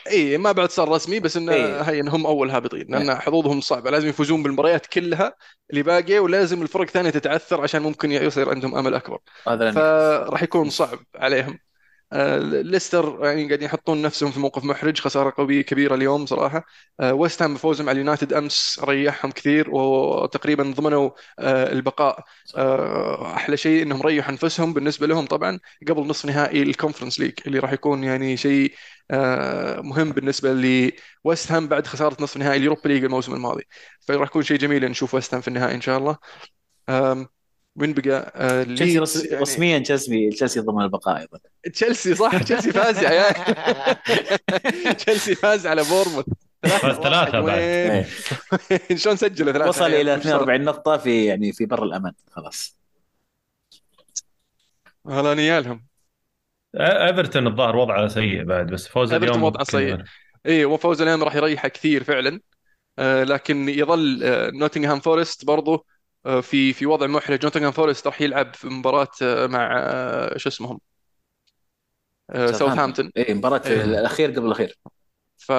[0.07, 1.81] إي ما بعد صار رسمي بس انه إيه.
[1.81, 3.91] هي انهم أول هابطين لأن حظوظهم صعبة.
[3.91, 5.35] لازم يفوزون بالمباريات كلها
[5.69, 9.19] اللي باقية ولازم الفرق الثانية تتعثر عشان ممكن يصير عندهم أمل أكبر.
[9.45, 11.59] فراح يكون صعب عليهم.
[12.63, 16.63] ليستر يعني قاعدين يحطون نفسهم في موقف محرج خسارة قوية كبيرة اليوم صراحة.
[16.99, 22.23] آه، ويست هام بفوزهم على اليونايتد أمس ريحهم كثير وتقريبا ضمنوا آه، البقاء.
[22.57, 27.59] آه، أحلى شيء إنهم ريحوا أنفسهم بالنسبة لهم طبعا قبل نصف نهائي الكونفرنس ليج اللي
[27.59, 28.73] راح يكون يعني شيء
[29.11, 33.63] آه، مهم بالنسبة لويست هام بعد خسارة نصف نهائي اليوروبا ليج الموسم الماضي.
[34.07, 36.17] فراح يكون شيء جميل نشوف ويست هام في النهائي إن شاء الله.
[37.75, 41.39] وين بقى آه، تشيلسي رس- يعني- رسميا تشيلسي تشيلسي ضمن البقاء أيضا
[41.73, 43.35] تشيلسي صح تشيلسي فاز يا عيال
[44.97, 46.25] تشيلسي فاز على بورموث
[46.63, 47.57] فاز ثلاثة بعد.
[47.59, 48.05] إيه.
[48.97, 52.77] شلون سجلوا ثلاثة وصل؟ إلى وش صار؟ 42 نقطة في يعني في بر الامان خلاص
[55.09, 55.85] هلا نيالهم
[56.79, 59.97] إيفرتون الظاهر وضعه سيء بعد بس فوز اليوم وضعه سيء.
[60.45, 62.39] اي وفوز اليوم راح يريحه كثير فعلا
[62.99, 65.83] آه، لكن يظل آه، نوتنغهام فورست برضو آه،
[66.25, 67.43] في في وضع محرج.
[67.43, 70.79] نوتنغهام فورست راح يلعب في مباراة آه، مع آه، شو اسمهم؟
[72.29, 73.11] آه، ساوثهامبتون.
[73.17, 73.83] اي مباراة إيه.
[73.83, 74.77] الأخير قبل الأخير.
[75.37, 75.49] ف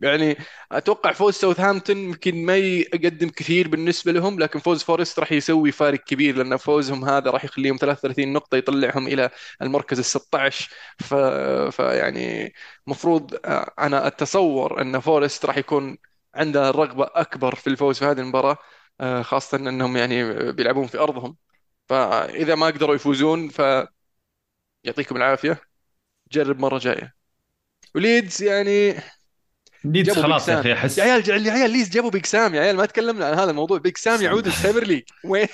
[0.00, 0.36] يعني
[0.72, 5.98] أتوقع فوز ساوثهامبتون يمكن ما يقدم كثير بالنسبة لهم لكن فوز فورست راح يسوي فارق
[6.04, 9.30] كبير لأن فوزهم هذا راح يخليهم 33 نقطة يطلعهم إلى
[9.62, 11.14] المركز ال 16 ف...
[11.76, 12.54] فيعني
[12.86, 13.34] المفروض
[13.78, 15.98] أنا أتصور أن فورست راح يكون
[16.34, 18.58] عنده رغبة أكبر في الفوز في هذه المباراة.
[19.00, 21.36] آه، خاصة إنهم يعني بيلعبون في أرضهم.
[21.88, 23.62] فإذا ما قدروا يفوزون ف
[24.84, 25.60] يعطيكم العافية.
[26.32, 27.14] جرب مرة جاية.
[27.94, 28.94] وليدز يعني
[29.84, 32.60] ليدز جابوا خلاص يا أخي يا احس عيال يا عيال ليدز جابوا بيج سام يا
[32.60, 33.78] عيال ما تكلمنا عن هذا الموضوع.
[33.78, 35.02] بيج سام يعود البريمير ليج.
[35.24, 35.48] وين؟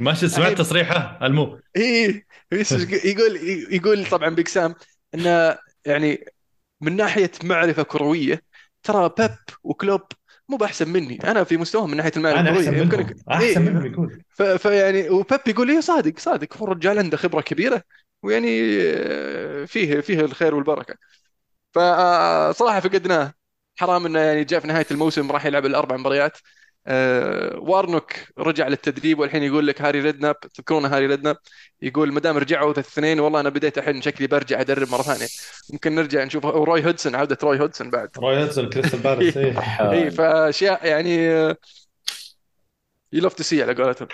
[0.00, 1.60] ماشي سمعت تصريحه؟ المو.
[1.76, 3.36] إيه يقول
[3.70, 4.74] يقول طبعا بيج سام
[5.14, 6.24] إنه يعني
[6.80, 8.42] من ناحية معرفة كروية
[8.82, 10.00] ترى بيب وكلوب
[10.48, 11.18] مو بأحسن مني.
[11.24, 13.14] أنا في مستواهم من ناحية المعرفه أنا أحسن يمكن منهم.
[13.30, 13.58] أحسن إيه.
[13.58, 16.56] منهم يكون ف- فيعني وبيب يقول لي صادق صادق.
[16.56, 17.82] هو الرجال عنده خبرة كبيرة
[18.22, 18.48] ويعني
[18.82, 20.94] آه، فيه فيه الخير والبركة.
[21.74, 23.34] فصراحه فقدناه.
[23.80, 26.38] حرام إنه يعني جاء في نهاية الموسم راح يلعب الأربع مباريات.
[26.86, 31.36] آه، وارنوك رجع للتدريب والحين يقول لك هاري ريدناب تذكرون هاري ريدناب؟
[31.82, 35.26] يقول ما دام رجعوا الاثنين والله أنا بديت الحين شكلي برجع أدرب مرة ثانية.
[35.72, 36.44] ممكن نرجع نشوف.
[36.44, 38.10] وروي هودسون عودة روي هودسون بعد.
[38.18, 39.58] روي هودسون كريستال بالاس إيه.
[39.92, 40.10] إي.
[40.10, 41.26] فأشياء يعني
[43.12, 44.08] you love to see على قولتهم.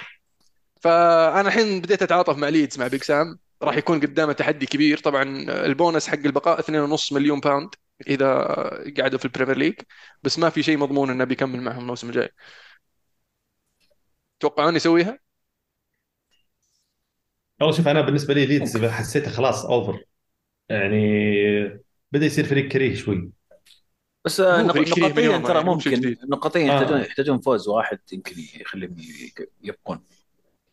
[0.80, 4.98] فأنا الحين بديت أتعاطف مع ليدز مع بيج سام راح يكون قدامه تحدي كبير.
[4.98, 5.22] طبعا
[5.66, 7.74] البونس حق البقاء 2.5 مليون pound
[8.06, 8.44] إذا
[8.98, 9.74] قعدوا في البريمير ليج
[10.22, 12.28] بس ما في شيء مضمون إنه بيكمل معهم الموسم الجاي.
[14.40, 15.18] توقعون يسويها؟
[17.60, 20.04] والله شوف أنا بالنسبة لي ليدز حسيته خلاص over
[20.68, 21.80] يعني
[22.12, 23.30] بدأ يصير فريق كريه شوي.
[24.24, 27.04] بس نقطيا ترى ممكن نقطيا يحتاجون آه.
[27.04, 28.96] يحتاجون فوز واحد يمكن يخليهم
[29.62, 30.04] يبقون.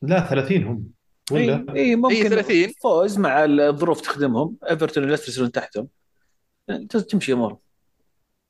[0.01, 0.83] لا 30 هم.
[1.31, 4.57] ولا؟ اي ممكن 30 فوز مع الظروف تخدمهم.
[4.69, 5.87] ايفرتون وليستر يصيرون تحتهم.
[7.09, 7.57] تمشي امورهم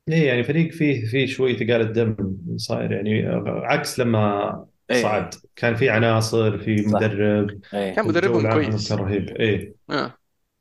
[0.09, 5.33] إيه يعني فريق فيه فيه شوي ثقال الدم صاير يعني عكس لما اي صعد.
[5.55, 7.61] كان في عناصر في مدرب.
[7.73, 9.29] اي كان مدربهم العام كان كويس رهيب.
[9.29, 9.75] إيه.
[9.89, 10.13] آه.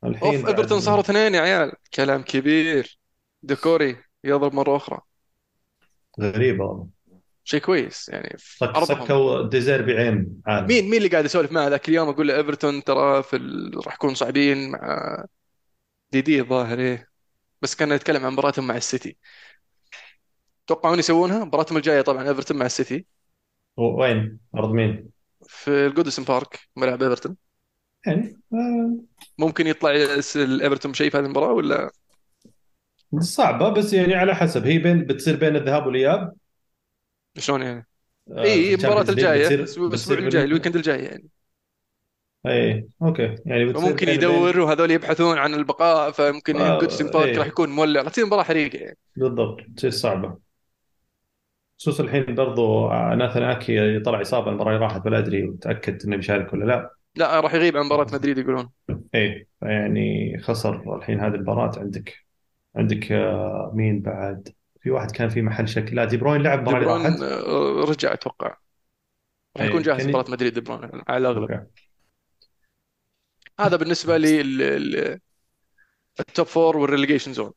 [0.03, 1.71] الحين أوف إيفرتون صاروا اثنين يا عيال.
[1.93, 2.99] كلام كبير.
[3.43, 4.99] ديكوري يضرب مرة أخرى.
[6.21, 6.87] غريبه والله.
[7.43, 8.35] شيء كويس يعني
[8.83, 10.67] سكوا ديزيربي عين عالم.
[10.67, 13.71] مين مين اللي قاعد اسولف معه؟ ذاك اليوم أقول له إيفرتون ترى في ال...
[13.85, 15.25] راح يكون صعبين مع
[16.11, 17.06] دي دي الظاهر إيه.
[17.61, 19.17] بس كان نتكلم عن مباراتهم مع السيتي.
[20.67, 23.05] توقعون يسوونها؟ مباراتهم الجاية طبعا إيفرتون مع السيتي.
[23.77, 25.09] وين؟ أرض مين؟
[25.47, 27.37] في الجودسون بارك ملعب إيفرتون.
[28.05, 28.97] يعني آه.
[29.37, 29.91] ممكن يطلع
[30.35, 31.91] الايفرتون بشيء في هذه المباراة ولا؟
[33.19, 34.65] صعبة بس يعني على حسب.
[34.65, 36.33] هي بين بتصير بين الذهاب والإياب.
[37.37, 37.87] شلون يعني؟
[38.31, 39.43] آه إي في اي المباراه الجاية.
[39.43, 41.27] بتصير الأسبوع بتصير الجاي ال weekend الجاي يعني.
[42.49, 43.35] اي okay.
[43.45, 47.47] يعني بتصير فممكن بين بين يدور وهذول يبحثون عن البقاء فممكن آه بارك راح إيه.
[47.47, 48.01] يكون مولع.
[48.01, 48.97] راح تصير مباراة حريقة يعني.
[49.15, 49.57] بالضبط.
[49.77, 50.37] تصير صعبة.
[51.79, 56.15] خصوصا الحين برضو آه، ناثان آكي طلع إصابة المباراة اللي راحت ولا أدري وتاكد إنه
[56.15, 56.93] بيشارك ولا لا.
[57.15, 58.69] لا راح يغيب عن مباراة مدريد يقولون.
[59.15, 61.79] إيه يعني خسر الحين هذه المباراة.
[61.79, 62.13] عندك
[62.75, 64.49] عندك آه، مين بعد؟
[64.81, 67.47] في واحد كان في محل شك لا دي بروين لعب دي المباراه اللي بروين راحت
[67.47, 68.57] آه، رجع أتوقع.
[69.57, 71.51] راح يكون إيه جاهز مباراة مدريد دي بروين على الأغلب.
[71.51, 71.86] okay.
[73.59, 75.19] هذا بالنسبة لي ال- ال-
[76.19, 77.51] ال top four وال relegation zone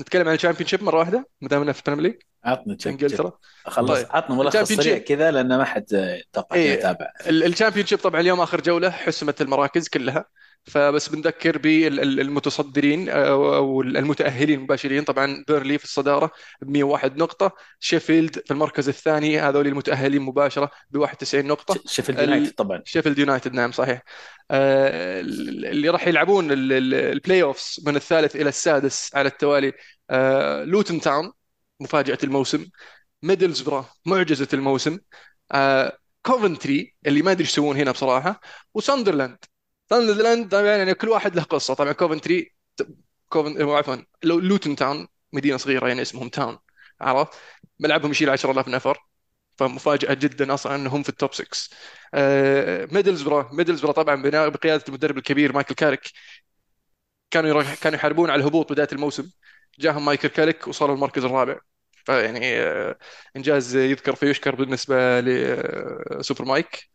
[0.00, 3.32] نتكلم عن الشامبيون شيب مرة واحدة ما دامنا في البريمير ليج عطني إنجلترا.
[3.64, 4.06] خلص طيب.
[4.10, 6.72] عطنا ملخص سريع كذا لأن ما حد توقع إيه.
[6.72, 10.24] يتابع الشامبيون شيب طبعا اليوم آخر جولة حسمت المراكز كلها.
[10.68, 16.30] فبس بنذكر بالمتصدرين أو المتأهلين المباشرين طبعا بيرنلي في الصدارة
[16.62, 21.80] ب 101 نقطة شيفيلد في المركز الثاني هذول المتأهلين مباشرة ب 91 نقطة.
[21.86, 22.82] شيفيلد يونايتد طبعا.
[22.84, 24.02] شيفيلد يونايتد نعم صحيح.
[24.50, 29.72] آه، اللي راح يلعبون ال- ال- ال playoffs من الثالث إلى السادس على التوالي
[30.10, 31.32] آه، لوتن تاون
[31.80, 32.66] مفاجأة الموسم.
[33.22, 34.98] ميدلزبرا معجزة الموسم.
[35.52, 38.40] آه، كوفنتري اللي ما أدري إيش يسوون هنا بصراحة.
[38.74, 39.38] وساندرلاند
[39.90, 41.74] ساندرلاند طبعا يعني كل واحد له قصة.
[41.74, 42.52] طبعا كوفنتري
[43.28, 46.58] كوفن عفوا لو- لوتن تاون مدينة صغيرة يعني اسمهم تاون
[47.00, 47.34] عرفت؟
[47.80, 48.98] ملعبهم يشيل 10000 نفر
[49.58, 51.70] فمفاجأة جدا أصلا انهم في ال top 6
[52.14, 56.02] آه، ميدلزبرا ميدلزبرا طبعا بنا- بقيادة المدرب الكبير مايكل كاريك
[57.30, 59.30] كانوا كانوا يحاربون على الهبوط بداية الموسم.
[59.78, 61.60] جاهم مايكل كاريك وصلوا المركز الرابع.
[62.06, 62.98] فيعني آه،
[63.36, 66.90] إنجاز يذكر فيشكر بالنسبة لسوبر مايك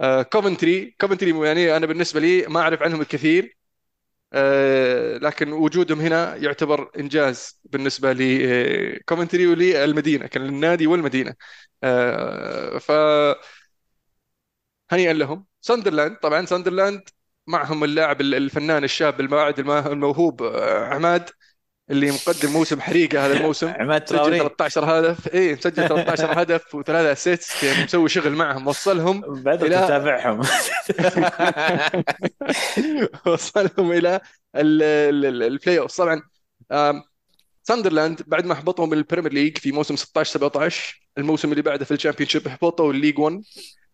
[0.00, 3.56] آه، كوفنتري كوفنتري يعني أنا بالنسبة لي ما أعرف عنهم الكثير.
[4.32, 11.34] آه، لكن وجودهم هنا يعتبر إنجاز بالنسبة لكوفنتري وللمدينه كان للنادي والمدينة.
[11.84, 12.92] آه، ف
[14.90, 15.46] هنيئا لهم.
[15.60, 17.02] ساندرلاند طبعا ساندرلاند
[17.46, 21.30] معهم اللاعب الفنان الشاب الواعد الموهوب آه، عماد.
[21.90, 23.68] اللي مقدم موسم حريقه هذا الموسم.
[23.80, 24.38] عماد تراوري.
[24.38, 25.34] 13 هدف.
[25.34, 28.66] اي مسجل 13 هدف وثلاثة assist يعني مسوي شغل معهم.
[28.66, 30.40] وصلهم بعد إلى تتابعهم.
[33.26, 34.20] وصلهم إلى
[34.56, 36.22] ال- ال- ال- ال playoff طبعا
[37.62, 41.94] ساندرلاند بعد ما هبطوا من البريمير ليج في موسم 16 17 الموسم اللي بعده في
[41.94, 43.42] الشامبيون شيب هبطوا الليج 1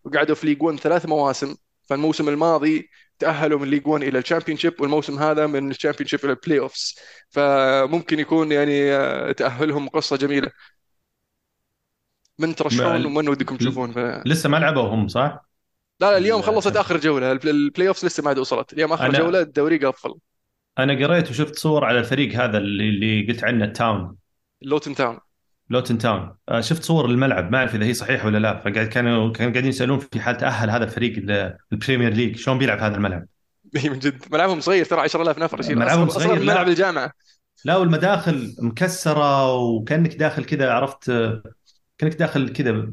[0.05, 1.55] وقعدوا في ليج 1 ثلاث مواسم.
[1.89, 6.99] فالموسم الماضي تأهلوا من ليج 1 إلى الشامبيونشيب والموسم هذا من الشامبيونشيب إلى ال playoffs
[7.31, 10.51] فممكن يكون يعني آه، تأهلهم قصة جميلة.
[12.39, 13.99] من ترشحون ومن ودكم تشوفون؟ ف...
[13.99, 15.45] لا لسه ما لعبوا هم صح؟
[16.01, 17.33] لا اليوم ال- خلصت جولة.
[17.33, 18.73] البل- ال playoffs لسه ما عاد وصلت.
[18.73, 20.15] اليوم آخر أنا- جولة الدوري قفل.
[20.79, 24.17] أنا قريت وشفت صور على الفريق هذا اللي, اللي قلت عنه التاون
[24.63, 25.19] لوتن تاون
[25.71, 26.35] لوتن تاون.
[26.49, 28.61] آه، شفت صور الملعب ما أعرف إذا هي صحيحة ولا لا.
[28.61, 32.79] فقاعد كانوا كانوا قاعدين يسألون في حال تأهل هذا الفريق ل- البريمير ليج شلون بيلعب
[32.79, 33.27] هذا الملعب؟
[33.85, 34.23] من جد.
[34.33, 36.53] ملعبهم صغير ترى 10000 نفر يشيل ملعبهم صغير، أصغر من لا.
[36.53, 37.13] ملعب الجامعة.
[37.65, 41.05] لا والمداخل مكسرة وكأنك داخل كذا عرفت
[41.99, 42.91] كأنك داخل كذا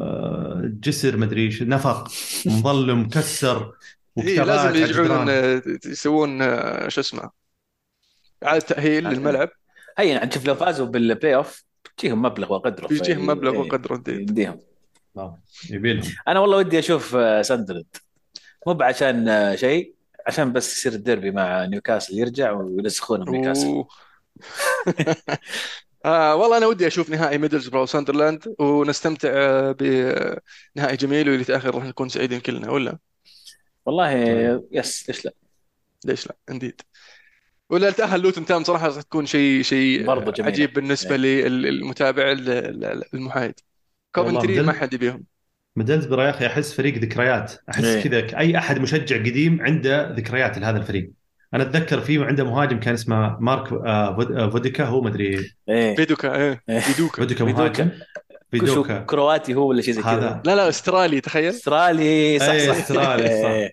[0.00, 2.08] آه، جسر مدري إيش نفق
[2.46, 3.72] مظلم مكسر
[4.18, 5.28] إيه لازم يرجعون.
[5.30, 6.38] آه، يسوون
[6.90, 7.30] شو اسمه.
[8.44, 9.48] إعادة تأهيل للملعب
[9.98, 14.02] هي عاد شوف لو فازوا بال playoff بتجيهم مبلغ وقدره بيجيهم في- مبلغ وقدره.
[14.08, 14.58] يديهم.
[16.28, 17.86] أنا والله ودي أشوف آه، ساندرلاند
[18.66, 19.94] مو عشان آه، شيء
[20.26, 23.84] عشان بس يصير الديربي مع نيوكاسل يرجع ويسلخونه نيوكاسل.
[26.04, 31.84] آه والله أنا ودي أشوف نهائي ميدلزبرا وساندرلاند ونستمتع آه، بنهائي جميل واللي يتاخر راح
[31.84, 32.98] نكون سعيدين كلنا ولا؟
[33.86, 34.64] والله طيب.
[34.72, 35.32] yes ليش لا؟
[36.04, 36.80] ليش لا؟ indeed.
[37.70, 40.52] ولا تاهل لوتن تاون صراحة راح تكون شيء شيء برضو جميلة.
[40.52, 42.50] عجيب بالنسبة للمتابع ال-
[42.84, 43.54] ال- المحايد.
[44.14, 45.24] كوفنتري مدل- ما حد يبيهم.
[45.76, 47.52] ميدلزبرا يا أخي أحس فريق ذكريات.
[47.70, 48.02] أحس إيه.
[48.02, 51.10] كذا أي أحد مشجع قديم عنده ذكريات لهذا الفريق.
[51.54, 53.86] أنا أتذكر فيه عنده مهاجم كان اسمه مارك آه،
[54.36, 55.96] آه، فوديكا هو مدري إيه.
[55.96, 56.62] فيدوكا إيه.
[56.68, 56.78] إيه.
[56.80, 57.26] فيدوكا.
[57.26, 57.44] فيدوكا.
[57.44, 57.90] مهاجم.
[58.50, 58.98] فيدوكا.
[59.00, 60.02] كرواتي هو ولا شيء زي.
[60.02, 60.42] كذا.
[60.44, 61.48] لا لا أسترالي تخيل.
[61.48, 62.76] أسترالي صح إيه، صح.
[62.76, 63.48] أسترالي، صح.
[63.48, 63.72] إيه.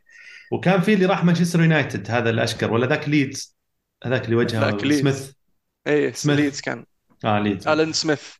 [0.51, 3.50] وكان في اللي راح مانشستر يونايتد هذا الأشقر ولا ذاك ليدز.
[4.03, 4.99] هذاك اللي وجهه ذاك ليدز.
[5.01, 5.31] سميث.
[5.87, 6.39] إيه سميث.
[6.39, 6.85] ليدز كان.
[7.25, 7.67] آه ليدز.
[7.67, 8.33] ألن سميث.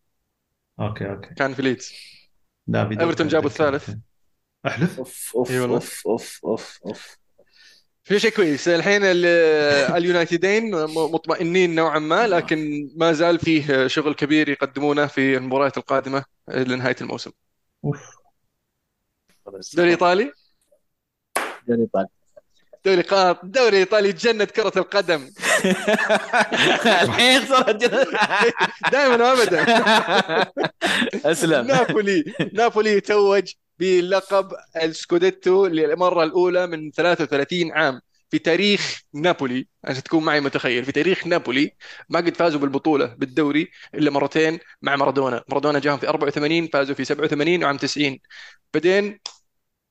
[0.80, 1.34] okay okay.
[1.34, 1.94] كان في ليدز.
[2.68, 3.50] لا فيدوكا إيفرتون جابوا.
[3.50, 3.90] الثالث.
[4.68, 5.76] أحلف؟ أوف أوف إي والله.
[5.76, 7.18] أوف أوف أوف أوف.
[8.04, 8.68] في شيء كويس.
[8.68, 9.26] الحين ال-
[9.98, 16.96] اليونايتدين مطمئنين نوعا ما لكن ما زال فيه شغل كبير يقدمونه في المباريات القادمة لنهاية
[17.02, 17.32] الموسم.
[17.86, 18.00] أوف.
[19.74, 20.32] دوري إيطالي؟
[21.68, 22.08] دوري إيطالي.
[22.86, 25.30] دوري قاط دوري إيطالي جنة كرة القدم.
[27.04, 27.84] الحين صارت
[28.92, 29.66] دائما وابدا.
[31.26, 31.68] أسلم.
[31.68, 34.52] نابولي نابولي يتوج بلقب
[34.84, 38.02] السكوديتو للمرة الأولى من 33 عام.
[38.32, 41.76] في تاريخ نابولي عشان تكون معي متخيل في تاريخ نابولي
[42.10, 45.44] ما قد فازوا بالبطولة بالدوري إلا مرتين مع مارادونا.
[45.50, 48.20] مارادونا جاهم في 84 فازوا في 87 وعام 90
[48.74, 49.20] بعدين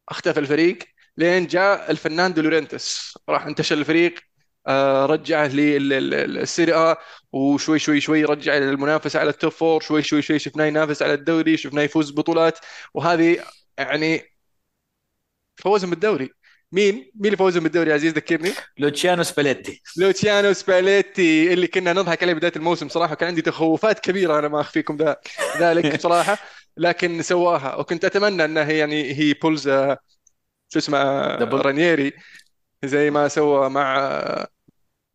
[0.09, 0.79] اختفى الفريق.
[1.17, 3.19] لين جاء الفنان دي لورينتيس.
[3.29, 4.15] راح انتشل الفريق
[4.67, 6.97] آه، رجعه لل Serie A
[7.33, 11.15] وشوي شوي شوي رجع المنافسة على ال top four شوي شوي شوي شفناه ينافس على
[11.15, 12.59] الدوري شفناه يفوز ببطولات
[12.95, 13.45] وهذه
[13.79, 14.23] يعني
[15.57, 16.31] فوزهم بالدوري
[16.73, 19.83] مين؟ مين اللي فوزهم بالدوري يا عزيز ذكرني؟ لوتشيانو سباليتي.
[19.97, 23.15] لوتشيانو سباليتي اللي كنا نضحك عليه بداية الموسم صراحة.
[23.15, 25.17] كان عندي تخوفات كبيرة أنا ما أخفيكم ذا
[25.61, 26.39] ذلك بصراحة
[26.77, 27.75] لكن سواها.
[27.77, 29.99] وكنت أتمنى أنه هي يعني هي بولز آه،
[30.73, 31.59] شو اسمه دبل.
[31.59, 32.13] رانييري
[32.85, 34.47] زي ما سوى مع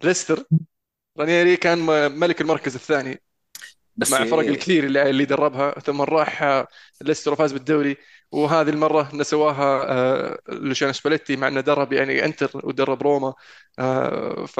[0.03, 0.43] ليستر.
[1.19, 1.79] رانييري كان
[2.19, 3.21] ملك المركز الثاني
[3.95, 5.79] بس مع الفرق الكثير اللي اللي دربها.
[5.79, 6.67] ثم راح آه،
[7.01, 7.97] ليستر وفاز بالدوري.
[8.31, 13.33] وهذه المرة إنه سواها لوشيانو سباليتي مع إنه درب يعني إنتر ودرب روما.
[13.79, 14.59] آه، ف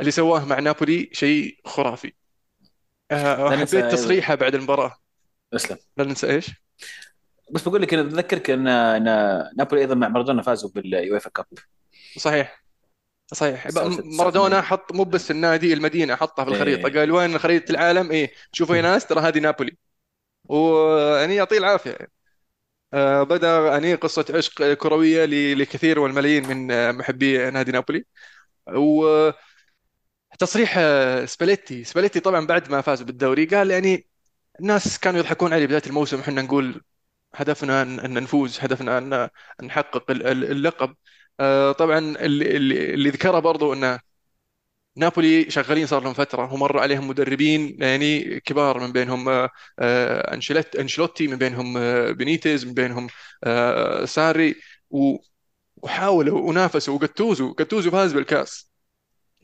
[0.00, 2.12] اللي سواه مع نابولي شيء خرافي.
[3.10, 3.76] آه، حبيت.
[3.76, 4.96] تصريحه بعد المباراة.
[5.54, 6.65] اسلم لا ننسى إيش؟
[7.50, 9.04] بس بقول لك أنا اتذكرك ان ان
[9.56, 11.46] نابولي أيضا مع مارادونا فازوا بال UEFA Cup.
[12.18, 12.64] صحيح.
[13.32, 13.68] صحيح.
[14.04, 16.86] مارادونا حط مو بس النادي المدينة حطها في الخريطة.
[16.88, 16.98] إيه.
[16.98, 18.32] قال وين خريطة العالم؟ إيه.
[18.52, 19.76] شوفوا يا ناس ترى هذه نابولي.
[20.44, 21.98] ويعني يعطيه العافية.
[22.94, 28.04] آه، بدأ يعني قصة عشق كروية ل- لكثير والملايين من محبي نادي نابولي.
[30.32, 31.84] وتصريح آه، سباليتي.
[31.84, 34.06] سباليتي طبعا بعد ما فازوا بالدوري قال يعني
[34.60, 36.20] الناس كانوا يضحكون علي بداية الموسم.
[36.20, 36.82] إحنا نقول
[37.36, 39.28] هدفنا ان نفوز هدفنا ان
[39.66, 40.96] نحقق ال- ال- اللقب.
[41.40, 42.56] آه، طبعا اللي,
[42.94, 44.00] اللي ذكره برضو انه
[44.96, 50.76] نابولي شغالين صار لهم فترة ومر عليهم مدربين يعني كبار من بينهم آه، آه، أنشيلوت
[50.76, 51.74] أنشيلوتي من بينهم
[52.12, 53.08] بينيتز من بينهم
[54.04, 54.54] ساري
[55.82, 58.70] وحاولوا ونافسوا وقتوزوا قتوزوا فاز بالكاس.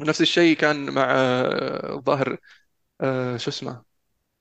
[0.00, 1.06] ونفس الشيء كان مع
[1.94, 2.38] الظاهر
[3.36, 3.84] شو اسمه؟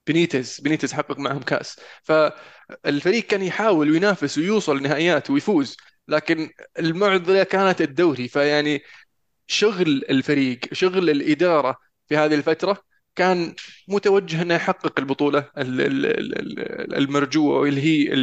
[0.07, 1.79] بينيتز بينيتز حقق معهم كأس.
[2.03, 5.77] فالفريق كان يحاول وينافس ويوصل لنهائيات ويفوز
[6.07, 6.49] لكن
[6.79, 8.27] المعضلة كانت الدوري.
[8.27, 8.81] فيعني
[9.47, 11.77] شغل الفريق شغل الإدارة
[12.09, 12.77] في هذه الفترة
[13.15, 13.55] كان
[13.87, 15.49] متوجه إنه يحقق البطولة
[16.97, 18.13] المرجوة واللي هي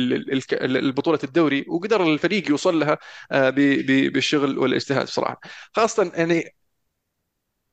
[0.62, 2.98] البطوله الدوري وقدر الفريق يوصل لها
[3.32, 5.40] آه، بالشغل والاجتهاد صراحة
[5.72, 6.54] خاصة يعني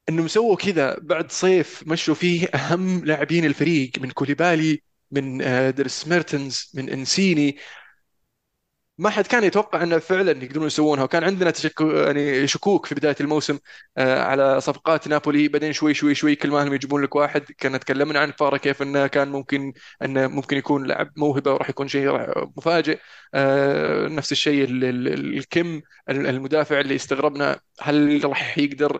[0.10, 4.82] انهم سووا كذا بعد صيف مشوا فيه أهم لاعبين الفريق من كوليبالي
[5.12, 7.58] من آه، درس ميرتنز من إنسيني.
[8.98, 13.16] ما حد كان يتوقع إنه فعلا يقدرون يسوونها وكان عندنا تشكك يعني شكوك في بداية
[13.22, 13.60] الموسم
[13.98, 15.48] آه، على صفقات نابولي.
[15.48, 18.82] بعدين شوي شوي شوي كل ما هم يجيبون لك واحد كنا تكلمنا عن فارا كيف
[18.82, 22.10] إنه كان ممكن إنه ممكن يكون لعب موهبة وراح يكون شيء
[22.58, 23.00] مفاجئ.
[23.34, 29.00] آه، نفس الشيء الكيم المدافع اللي استغربنا هل راح يقدر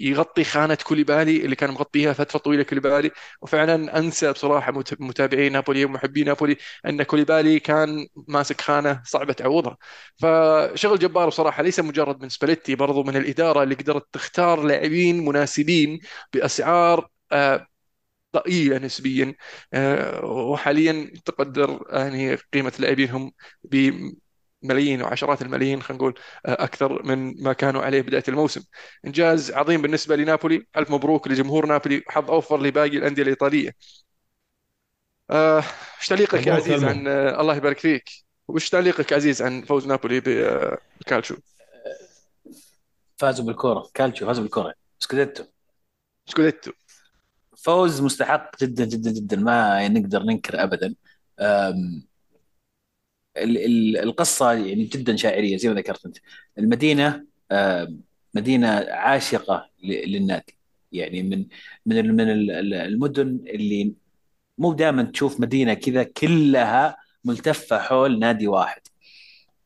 [0.00, 3.10] يغطي خانة كوليبالي اللي كان مغطيها فترة طويلة كوليبالي؟
[3.42, 6.56] وفعلا أنسى بصراحة متابعي نابولي ومحبي نابولي
[6.86, 9.76] إن كوليبالي كان ماسك خانة صعبة تعوضها.
[10.20, 16.00] فشغل جبار بصراحة ليس مجرد من سباليتي برضو من الإدارة اللي قدرت تختار لاعبين مناسبين
[16.32, 17.66] بأسعار آه،
[18.36, 19.34] ضئيله نسبيا
[19.74, 23.32] آه، وحاليا تقدر يعني قيمة لاعبينهم
[23.64, 26.14] بملايين وعشرات الملايين خلينا نقول
[26.46, 28.62] آه، أكثر من ما كانوا عليه بداية الموسم.
[29.06, 30.66] إنجاز عظيم بالنسبة لنابولي.
[30.76, 32.02] ألف مبروك لجمهور نابولي.
[32.08, 33.70] حظ أوفر لباقي الأندية الإيطالية.
[36.00, 40.20] إيش تعليقك يا عزيز عن الله يبارك فيك؟ وش تعليقك عزيز عن فوز نابولي
[41.00, 41.36] بكالتشو؟
[43.16, 43.90] فازوا بالكورة.
[43.94, 44.74] كالتشو فازوا بالكورة.
[44.98, 45.44] سكوديتو.
[46.26, 46.72] سكوديتو.
[47.56, 49.36] فوز مستحق جدا جدا جدا.
[49.36, 50.94] ما نقدر ننكر ابدا.
[54.02, 56.16] القصة يعني جدا شاعرية زي ما ذكرت أنت.
[56.58, 57.26] المدينة
[58.34, 60.58] مدينة عاشقة للنادي.
[60.92, 61.46] يعني من
[61.86, 62.30] من من
[62.74, 63.94] المدن اللي
[64.58, 68.80] مو دائما تشوف مدينة كذا كلها ملتفة حول نادي واحد.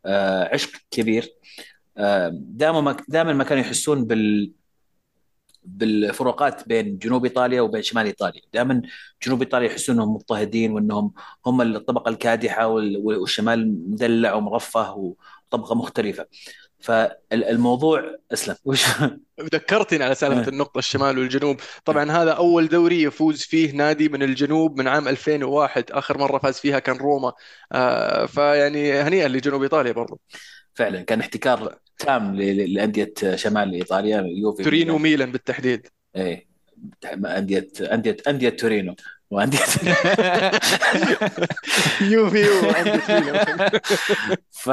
[0.06, 1.34] آه، عشق كبير.
[2.30, 4.52] دائما دائما ما كانوا يحسون بال
[5.64, 8.82] بالفروقات بين جنوب إيطاليا وبين شمال إيطاليا، دائما
[9.26, 11.12] جنوب إيطاليا يحسون إنهم مضطهدين وإنهم
[11.46, 15.14] هم الطبقة الكادحة والشمال مدلع ومرفه
[15.50, 16.26] وطبقة مختلفة.
[16.80, 18.56] فالموضوع أسلم.
[18.64, 18.84] وش
[19.54, 20.48] ذكرتني على سالفة إيه.
[20.48, 21.56] النقطة الشمال والجنوب.
[21.84, 26.58] طبعا هذا أول دوري يفوز فيه نادي من الجنوب من عام 2001 آخر مرة فاز
[26.58, 27.32] فيها كان روما.
[27.72, 30.20] آه فيعني هنيئا لجنوب إيطاليا برضو.
[30.74, 35.32] فعلا كان احتكار تام لأندية شمال إيطاليا يوفي تورينو ميلان.
[35.32, 35.86] بالتحديد.
[36.16, 36.48] إيه
[37.04, 38.94] انديه انديه أندية تورينو.
[39.30, 39.58] وانديه
[42.12, 42.44] يوفي
[44.50, 44.70] ف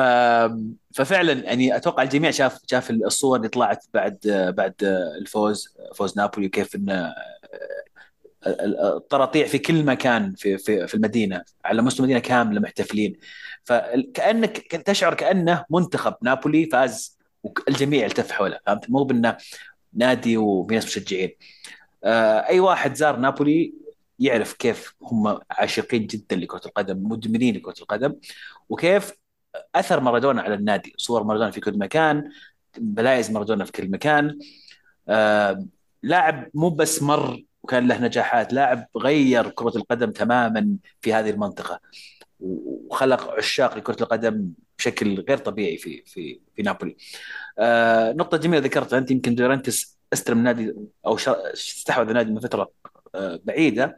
[0.96, 4.18] ففعلا يعني أتوقع الجميع شاف شاف الصور اللي طلعت بعد
[4.58, 4.74] بعد
[5.22, 7.14] الفوز فوز نابولي وكيف انه
[8.48, 13.16] الطراطيع في كل مكان في في في المدينة على مستوى المدينة كاملة محتفلين.
[13.64, 19.38] فكانك تشعر كأنه منتخب نابولي فاز والجميع التف حوله فهمت؟ مو بأنه
[19.94, 21.32] نادي وفي ناس مشجعين.
[22.04, 23.74] آه، أي واحد زار نابولي
[24.20, 28.16] يعرف كيف هم عاشقين جدا لكرة القدم مدمنين لكرة القدم
[28.70, 29.14] وكيف
[29.76, 30.94] أثر مارادونا على النادي.
[30.98, 32.30] صور مارادونا في كل مكان
[32.78, 34.40] بلايز مارادونا في كل مكان.
[35.10, 35.66] آه
[36.04, 41.80] لاعب مو بس مر وكان له نجاحات لاعب غير كرة القدم تماما في هذه المنطقة.
[42.40, 46.98] وخلق عشاق لكرة القدم بشكل غير طبيعي في في في نابولي.
[47.60, 50.74] آه نقطة جميلة ذكرتها أنت يمكن دورانتس استلم نادي
[51.06, 51.16] أو
[51.54, 52.72] استحوذ النادي من فترة
[53.44, 53.98] بعيدة.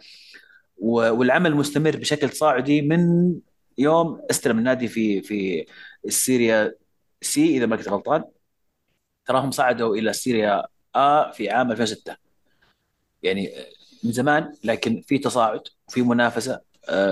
[0.77, 3.33] والعمل مستمر بشكل صاعدي من
[3.77, 5.65] يوم استلم النادي في في
[6.05, 6.75] السيريا
[7.21, 8.23] سي إذا ما كنت غلطان.
[9.25, 10.63] تراهم صعدوا إلى السيريا
[10.95, 12.15] آ في عام 2006
[13.23, 13.49] يعني
[14.03, 16.61] من زمان لكن في تصاعد وفي منافسة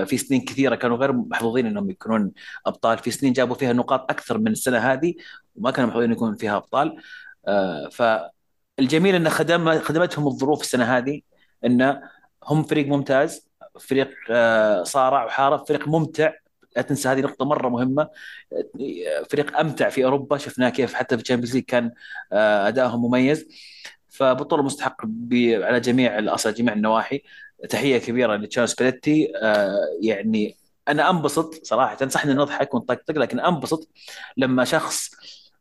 [0.06, 2.32] في سنين كثيرة كانوا غير محظوظين إنهم يكونون
[2.66, 2.98] أبطال.
[2.98, 5.14] في سنين جابوا فيها نقاط أكثر من السنة هذه
[5.56, 7.02] وما كانوا محظوظين يكونوا فيها أبطال.
[7.92, 11.22] فالجميل إن خدم خدمتهم الظروف السنة هذه.
[11.66, 12.02] إن
[12.44, 13.50] هم فريق ممتاز
[13.80, 16.34] فريق آه، صارع وحارب فريق ممتع.
[16.76, 18.10] لا تنسى هذه نقطة مرة مهمة.
[19.30, 20.38] فريق أمتع في أوروبا.
[20.38, 21.92] شفناه كيف حتى في ال Champions League كان
[22.32, 23.48] أدائهم مميز.
[24.10, 25.06] فبطولة مستحق
[25.40, 27.22] على جميع الأصل جميع النواحي.
[27.70, 29.32] تحية كبيرة للوتشيانو سباليتي
[30.02, 32.08] يعني أنا أنبسط صراحة.
[32.08, 33.90] صح نضحك ونطقطق لكن أنبسط
[34.38, 35.12] لما شخص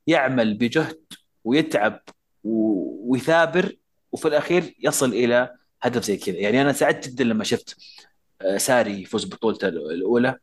[0.07, 1.01] يعمل بجهد
[1.45, 2.01] ويتعب
[2.45, 3.77] ويثابر
[4.13, 5.55] وفي الأخير يصل إلى
[5.85, 6.37] هدف زي كذا.
[6.37, 7.77] يعني أنا سعدت جدا لما شفت
[8.57, 10.39] ساري يفوز ببطولته الأولى.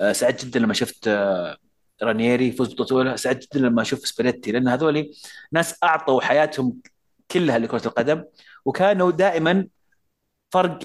[0.00, 1.56] آه، سعدت جدا لما شفت آه،
[2.02, 5.10] رانييري يفوز ببطوله سعدت جدا لما أشوف سبريتي لأن هذول
[5.52, 6.78] ناس أعطوا حياتهم
[7.30, 8.24] كلها لكرة القدم
[8.64, 9.68] وكانوا دائما
[10.50, 10.78] فرق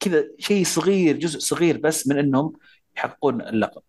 [0.00, 2.52] كذا شيء صغير جزء صغير بس من إنهم
[2.96, 3.82] يحققون اللقب.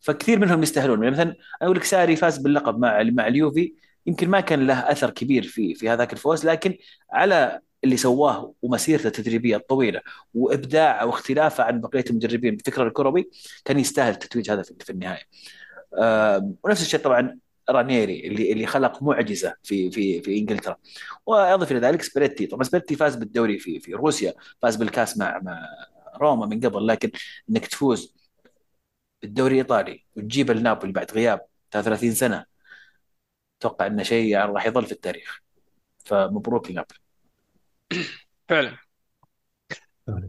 [0.00, 1.02] فكثير منهم يستاهلون.
[1.02, 3.74] يعني مثلا أقول لك ساري فاز باللقب مع مع اليوفي
[4.06, 6.78] يمكن ما كان له أثر كبير في في هذاك الفوز لكن
[7.12, 10.00] على اللي سواه ومسيرته التدريبية الطويلة
[10.34, 13.30] وإبداعه واختلافه عن بقية المدربين بفكر الكروي
[13.64, 15.22] كان يستاهل التتويج هذا في النهايه.
[15.98, 17.38] آه، ونفس الشيء طبعا
[17.70, 20.76] رانييري اللي اللي خلق معجزة في في في إنجلترا.
[21.26, 22.46] وأضف إلى ذلك سباليتي.
[22.46, 25.66] طبعا سباليتي فاز بالدوري في في روسيا فاز بالكاس مع مع
[26.16, 27.10] روما من قبل لكن
[27.50, 28.14] إنك تفوز
[29.22, 32.46] بالدوري الإيطالي وتجيب النابولي بعد غياب 33 سنة
[33.60, 35.40] أتوقع إنه شيء يعني راح يظل في التاريخ.
[36.04, 37.05] فمبروك لنابولي.
[38.48, 38.78] فعلا.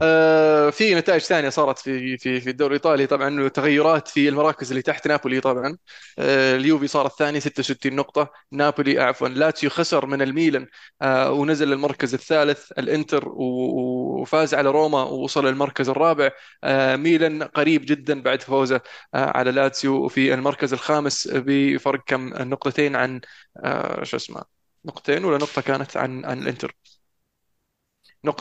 [0.01, 3.07] آه في نتائج ثانية صارت في في في الدوري الإيطالي.
[3.07, 5.77] طبعا تغيرات في المراكز اللي تحت نابولي طبعا.
[6.19, 8.31] آه اليوفي صار الثاني 66 نقطة.
[8.51, 10.67] نابولي عفوا لاتسيو خسر من الميلان
[11.01, 16.31] آه ونزل للمركز الثالث الإنتر وفاز على روما ووصل للمركز الرابع.
[16.63, 18.81] آه ميلان قريب جدا بعد فوزه
[19.13, 23.21] آه على لاتسيو في المركز الخامس بفرق كم؟ نقطتين عن
[23.65, 24.43] آه شو اسمه
[24.85, 26.75] نقطتين ولا نقطة كانت عن عن الإنتر.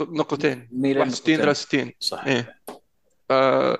[0.00, 0.68] نقطتين.
[0.72, 1.36] ميلان 61 نقطتين.
[1.36, 2.24] 63 صح.
[2.26, 2.60] إيه.
[3.30, 3.78] آه،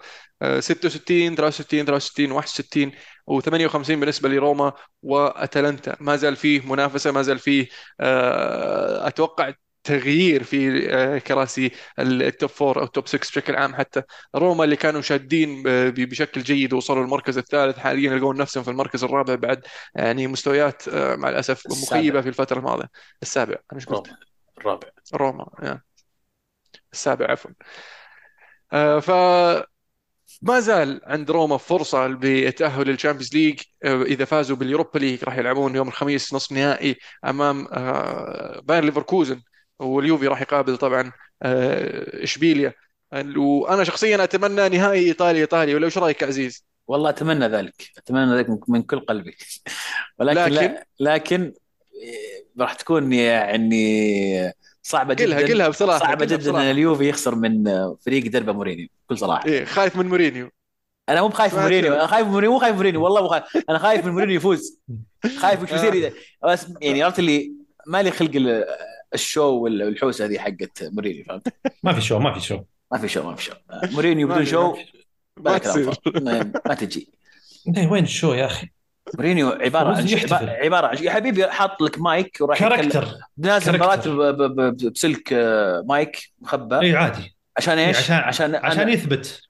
[0.61, 2.93] 66 63 63 61
[3.31, 5.97] و58 بالنسبة لروما وأتلانتا.
[6.01, 7.69] ما زال فيه منافسة ما زال فيه
[8.01, 9.53] آه، أتوقع
[9.85, 13.75] تغيير في آه، كراسي ال top four أو ال top 6 بشكل عام.
[13.75, 14.03] حتى
[14.35, 19.35] روما اللي كانوا شادين بشكل جيد ووصلوا المركز الثالث حاليا يلقون نفسهم في المركز الرابع
[19.35, 19.63] بعد
[19.95, 21.99] يعني مستويات آه، مع الأسف السابع.
[21.99, 22.91] مخيبة في الفترة الماضية.
[23.23, 24.11] السابع أنا إيش قلت؟
[24.59, 24.89] الرابع.
[25.15, 25.86] روما يا.
[26.97, 27.51] السابع عفوا.
[28.73, 29.11] آه ف
[30.43, 33.61] ما زال عند روما فرصة بالتأهل لل Champions League.
[33.85, 38.85] آه، إذا فازوا بال Europa League راح يلعبون يوم الخميس نصف نهائي أمام آه، باير
[38.85, 39.41] ليفركوزن
[39.79, 41.13] واليوفي راح يقابل طبعا
[42.23, 42.73] إشبيليا.
[43.37, 48.47] وأنا شخصيا أتمنى نهائي إيطالي إيطالي ولا إيش رأيك عزيز؟ والله أتمنى ذلك أتمنى ذلك
[48.69, 49.37] من- كل قلبي.
[50.19, 51.53] ولكن لكن- لكن
[52.61, 54.53] راح تكون يعني
[54.87, 55.37] صعبة جدا.
[55.37, 56.71] قلها قلها بصراحة صعبة قلها جدا إن بصراحة.
[56.71, 57.65] اليوفي يخسر من
[58.01, 59.47] فريق دربه مورينيو بكل صراحة.
[59.47, 60.51] إيه خايف من مورينيو.
[61.09, 61.95] أنا مو بخايف من مورينيو.
[61.95, 63.45] أنا خايف من مورينيو مو خايف من مورينيو والله مو خايف.
[63.71, 64.81] أنا خايف من مورينيو يفوز.
[65.39, 66.15] خايف وش بيصير إذا-
[66.49, 67.53] بس يعني عرفت اللي
[67.87, 68.65] مالي خلق ال-
[69.15, 71.49] ال show وال- والحوسة هذه حقت مورينيو فهمت؟
[71.83, 72.61] ما في show ما في show.
[72.93, 73.53] ما في show ما في show.
[73.93, 74.77] مورينيو بدون show
[75.63, 75.95] تصير.
[76.67, 77.09] ما تجي.
[77.77, 78.69] إيه، وين ال show يا أخي؟
[79.15, 80.49] مورينيو عبارة عن.
[80.49, 86.81] عبارة عن يا حبيبي حاط لك مايك وراح character نازل مباراة بسلك آه، مايك مخبى
[86.81, 87.37] اي عادي.
[87.57, 89.41] عشان إيه، إيش؟ عشان عشان عشان يثبت.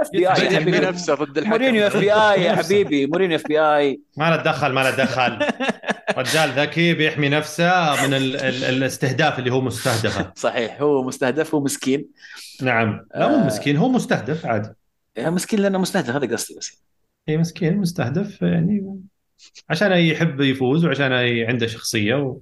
[0.00, 1.50] FBI نفسه ضد الحكم.
[1.50, 2.54] مورينيو FBI يا.
[2.62, 3.06] حبيبي.
[3.06, 5.38] مورينيو FBI ما له دخل ما له دخل.
[6.18, 10.32] رجال ذكي بيحمي نفسه من ال ال الاستهداف اللي هو مستهدفه.
[10.36, 10.80] صحيح.
[10.80, 12.06] هو مستهدف هو مسكين.
[12.62, 13.06] نعم.
[13.14, 13.46] لا مو آه.
[13.46, 14.68] مسكين هو مستهدف عادي.
[15.16, 16.87] يا مسكين لأنه مستهدف هذا قصدي بس.
[17.28, 19.00] اي مسكين مستهدف يعني
[19.70, 21.12] عشان يحب يفوز وعشان
[21.48, 22.40] عنده شخصية و...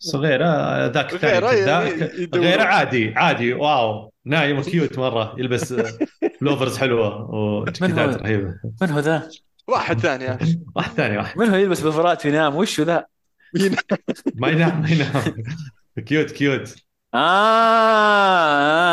[0.00, 0.46] بس غيره
[0.86, 1.50] ذاك الثاني غيره
[1.88, 2.40] كذا- ي- يدور.
[2.40, 5.74] غيره عادي عادي واو نايم وكيوت مرة يلبس
[6.40, 9.28] بلوفرز حلوة وجاكيتات هو؟ رهيبة من هو ذا؟
[9.68, 10.58] واحد ثاني يا أخي.
[10.76, 13.06] واحد ثاني واحد من هو يلبس بفرات وينام وش هو ذا؟
[14.34, 15.22] ما ينام ما ينام
[16.06, 16.74] كيوت كيوت
[17.14, 17.18] آه,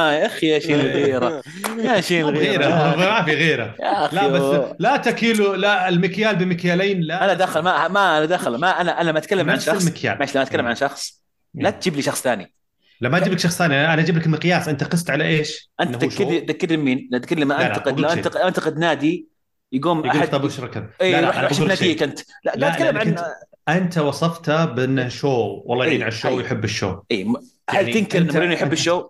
[0.10, 1.42] آه يا أخي يا شيل الغيرة
[1.80, 3.76] يا غيره الغيرة ما في غيرة
[4.12, 4.76] لا بس.
[4.80, 9.12] لا تكيلو لا المكيال بمكيالين لا أنا دخل ما ما أنا دخل ما أنا أنا
[9.12, 10.18] ما أتكلم عن شخص المكيال.
[10.20, 12.54] ماشي لما أتكلم عن شخص لا تجيب لي شخص ثاني
[13.02, 15.96] لا ما أجيب لك شخص ثاني أنا أجيب لك مقياس أنت قست على إيش؟ أنت؟
[15.96, 18.14] تذكرني تذكرني مين؟ تذكرني لما لا، لا، أنتقد لما.
[18.14, 19.28] أنتقد أنتقد نادي
[19.72, 21.68] يقوم أحد طب وش ركب؟ اي لا لا روح لك شيء.
[21.68, 26.04] ناديك انت لا لا، قاعد اتكلم عن أنت- أنت وصفته بأنه شو والله يعين أي،
[26.04, 26.38] على الشو.
[26.38, 27.34] ويحب الشو اي
[27.74, 29.10] م- هل يعني تنكر ان مورينيو يحب الشو؟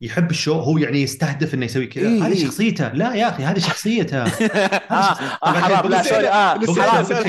[0.00, 2.44] يحب الشو هو يعني يستهدف انه يسوي كذا إي، هذه.
[2.44, 4.26] شخصيته لا يا أخي هذه شخصيته آه
[4.90, 6.58] آه، حرام لا سوري آه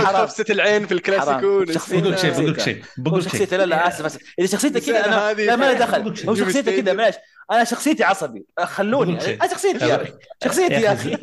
[0.06, 2.64] حرام خفسة العين في الكلاسيكو بقول لك شيء بقول لك شخصيته.
[2.64, 5.74] شيء بقول لك شيء شخصيته لا لا اسف اسف اذا شخصيته كذا أنا لا ما
[5.74, 6.94] دخل هو شخصيته كذا.
[6.94, 7.16] معلش
[7.52, 9.36] أنا شخصيتي عصبي خلوني.
[9.42, 10.14] أنا شخصيتي يا أخي
[10.44, 11.18] شخصيتي يا أخي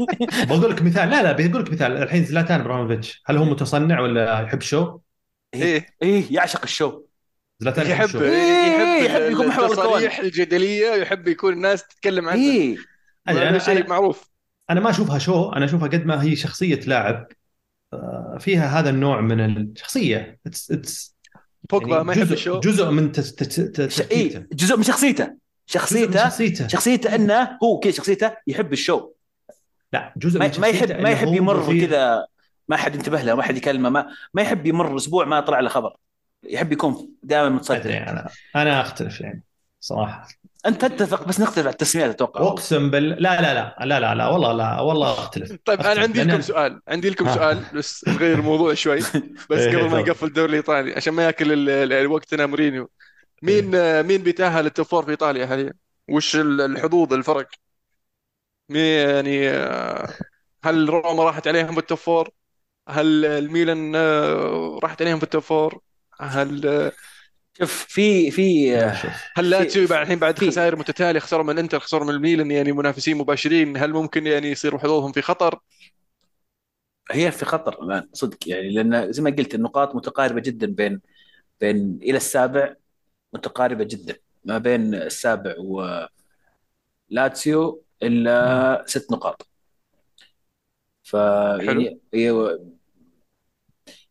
[0.45, 4.41] بقول لك مثال لا لا بقول لك مثال الحين زلاتان ابراهيموفيتش هل هو متصنع ولا
[4.41, 4.99] يحب ال show؟
[5.55, 7.03] إيه إيه يعشق ال show
[7.61, 9.65] زلاتان يحب ال show يحب يحب يكون محور.
[9.67, 12.77] التصاريح الجدلية يحب يكون الناس تتكلم عنه.
[12.77, 14.29] أنا- هذا شيء أنا- معروف.
[14.71, 17.27] أنا ما أشوفها show أنا أشوفها قد ما هي شخصية لاعب.
[17.93, 21.11] آه، فيها هذا النوع من الشخصيه It's- it's
[21.71, 22.61] بوجبا يعني ما يحب جزء ال show.
[22.61, 23.97] جزء من تس- تس- تس- ش...
[23.99, 25.25] تفكيرته جزء من شخصيته.
[25.25, 25.37] جزء من
[25.67, 26.69] شخصيته شخصيته.
[26.69, 29.11] شخصيته أنه هو كذا شخصيته يحب ال show.
[29.93, 31.81] لا جزء ما, من ما يحب ما يحب يمر.
[31.87, 32.27] كذا
[32.69, 35.69] ما حد ينتبه له ما حد يكلمه ما ما يحب يمر أسبوع ما طلع له
[35.69, 35.97] خبر.
[36.49, 39.43] يحب يكون دائما ما متصدر أنا أنا أختلف يعني
[39.81, 40.29] صراحة.
[40.67, 42.41] أنت تتفق بس نختلف على التسميات أتوقع.
[42.43, 45.57] أقسم بال لا لا لا لا لا لا والله لا والله أختلف.
[45.65, 46.01] طيب أنا.
[46.01, 47.35] عندي لكم سؤال عندي لكم.
[47.35, 48.99] سؤال بس نغير الموضوع شوي.
[49.51, 50.01] بس إيه، قبل ما.
[50.01, 52.91] يقفل الدوري الإيطالي عشان ما يأكل وقتنا مورينيو.
[53.43, 55.73] مين آه، مين بيتأهل لل top four في إيطاليا حاليا؟
[56.09, 57.49] وش ال- الحظوظ الفرق؟
[58.69, 59.49] مين يعني
[60.65, 62.31] هل روما راحت عليهم بال top four
[62.89, 65.81] هل الميلان آه، راحت عليهم بال top four
[66.21, 66.93] هل
[67.59, 68.77] شوف في في
[69.37, 73.17] هل لاتسيو بعد الحين بعد خسائر متتالية خسروا من الانتر خسروا من الميلان يعني منافسين
[73.17, 75.61] مباشرين هل ممكن يعني يصير حظوظهم في خطر؟
[77.11, 81.01] هي في خطر الآن صدق يعني لأن زي ما قلت النقاط متقاربة جدا بين
[81.61, 82.75] بين إلى السابع
[83.33, 85.55] متقاربة جدا ما بين السابع
[87.11, 89.49] ولاتسيو إلا ست نقاط.
[91.03, 92.59] ف يعني هي-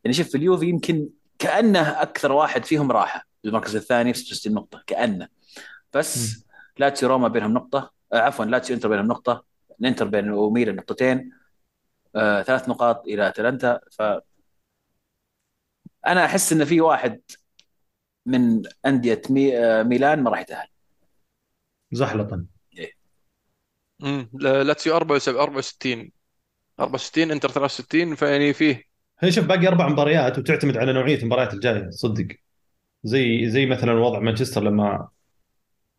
[0.03, 3.27] يعني شوف اليوفي يمكن كأنه أكثر واحد فيهم راحة.
[3.45, 5.27] المركز الثاني ب 66 نقطة كأنه.
[5.93, 6.45] بس
[6.77, 9.45] لاتسيو روما بينهم نقطة آه عفوا لاتسيو إنتر بينهم نقطة
[9.81, 11.31] الإنتر بين وميلان نقطتين
[12.15, 14.01] آه ثلاث نقاط إلى اتلانتا ف
[16.07, 17.21] أنا أحس إن في واحد
[18.25, 19.57] من أندية مي...
[19.57, 20.67] آه ميلان ما راح يتأهل.
[21.91, 22.47] زحلطا.
[24.03, 26.11] امم لاتسيو 64 64
[26.79, 28.83] 64 إنتر 63 فيعني فيه
[29.20, 32.28] هي شوف باقي أربع مباريات وتعتمد على نوعية المباريات الجاية صدق.
[33.03, 35.09] زي زي مثلا وضع مانشستر لما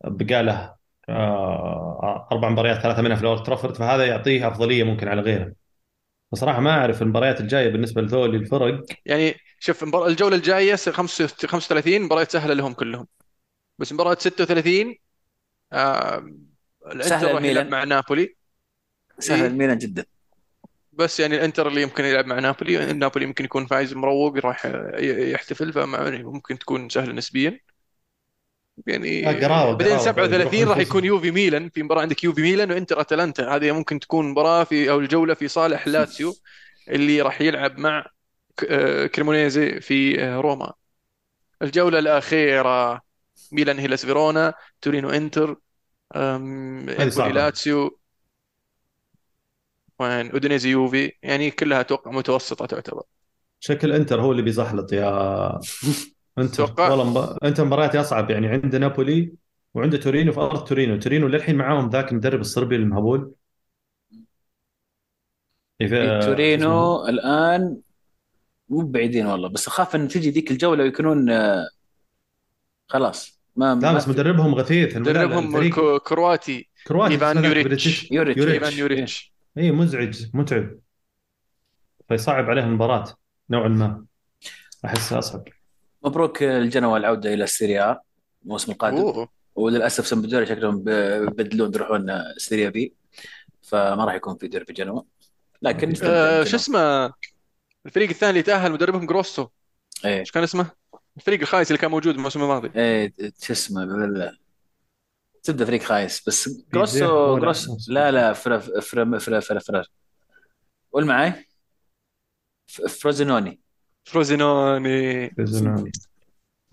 [0.03, 0.75] بقى له
[1.09, 5.53] آه، أربع مباريات ثلاثة منها في الاولد ترافورد فهذا يعطيه أفضلية ممكن على غيره.
[6.31, 12.53] بصراحة ما أعرف المباريات الجاية بالنسبة لذول الفرق يعني شوف الجولة الجاية 35 مباريات سهلة
[12.53, 13.07] لهم كلهم.
[13.79, 14.95] بس مباراة 36
[15.73, 16.17] آه
[16.85, 17.69] الانتر سهلة راح يلعب الميلان.
[17.69, 18.35] مع نابولي.
[19.19, 19.47] سهل إيه.
[19.47, 20.05] الميلان جدا.
[20.97, 24.65] بس يعني الانتر اللي يمكن يلعب مع نابولي نابولي يمكن يكون فايز مروق راح
[24.99, 27.59] يحتفل فممكن تكون سهلة نسبيا
[28.87, 29.99] يعني آه، بعدين قراوة.
[29.99, 31.05] 37 يروحون راح يكون.
[31.05, 34.99] يوفي ميلان في مباراة عندك يوفي ميلان وإنتر أتلانتا هذه ممكن تكون مباراة في أو
[34.99, 36.39] الجولة في صالح لاتسيو
[36.89, 38.05] اللي راح يلعب مع
[38.69, 40.73] آه، كريمونيزي في آه، روما
[41.61, 43.01] الجولة الأخيرة
[43.51, 45.57] ميلان هيلاس فيرونا تورينو إنتر.
[47.31, 47.99] لاتسيو
[49.99, 53.03] وين أودينيزي يوفي يعني كلها أتوقع متوسطة تعتبر.
[53.59, 55.59] شكل إنتر هو اللي بيزحلط يا
[56.39, 56.63] إنتر.
[56.63, 56.89] أتوقع.
[56.89, 57.37] والله مب...
[57.43, 59.33] انت مباريات أصعب يعني عند نابولي
[59.73, 60.99] وعنده تورينو في أرض تورينو.
[60.99, 63.33] تورينو للحين معاهم ذاك المدرب الصربي المهبول.
[65.81, 67.81] إيه، في- اسمه- تورينو الآن
[68.69, 71.67] مو بعيدين والله بس أخاف إن تجي ذيك الجولة ويكونون آه،
[72.87, 74.97] خلاص ما لا بس مدربهم غثيث.
[74.97, 75.51] مدربهم
[75.97, 78.11] كرواتي كرواتي ذاك يوريتش.
[78.11, 78.47] يوريتش.
[78.47, 79.33] إيفان يوريتش.
[79.57, 80.79] إي مزعج متعب.
[82.07, 83.13] فيصعب عليهم المباراة
[83.49, 84.05] نوعا ما.
[84.85, 85.43] احسها أصعب.
[86.05, 87.99] مبروك الجنوة العودة إلى السيريا
[88.43, 88.97] الموسم القادم.
[88.97, 89.29] أوه.
[89.55, 92.93] وللأسف سمبدوري شكلهم ب- بيبدلون بيروحون سيريا بي
[93.61, 95.05] فما راح يكون في ديربي جنوة.
[95.61, 96.43] لكن آه.
[96.43, 97.13] شو اسمه؟
[97.85, 99.47] الفريق الثاني اللي تأهل مدربهم جروسو.
[100.05, 100.19] إيه.
[100.19, 100.71] إيش كان اسمه؟
[101.17, 102.71] الفريق الخايس اللي كان موجود الموسم الماضي.
[102.75, 103.83] إيه شو اسمه؟
[105.47, 109.83] تبدأ فريق خايس بس جروسو جروسو لا لا فرا فرا فرا فرا فرا.
[110.93, 111.33] قول معي
[112.67, 113.59] ف- فروزينوني
[114.03, 115.91] فروزينوني فيزنوني.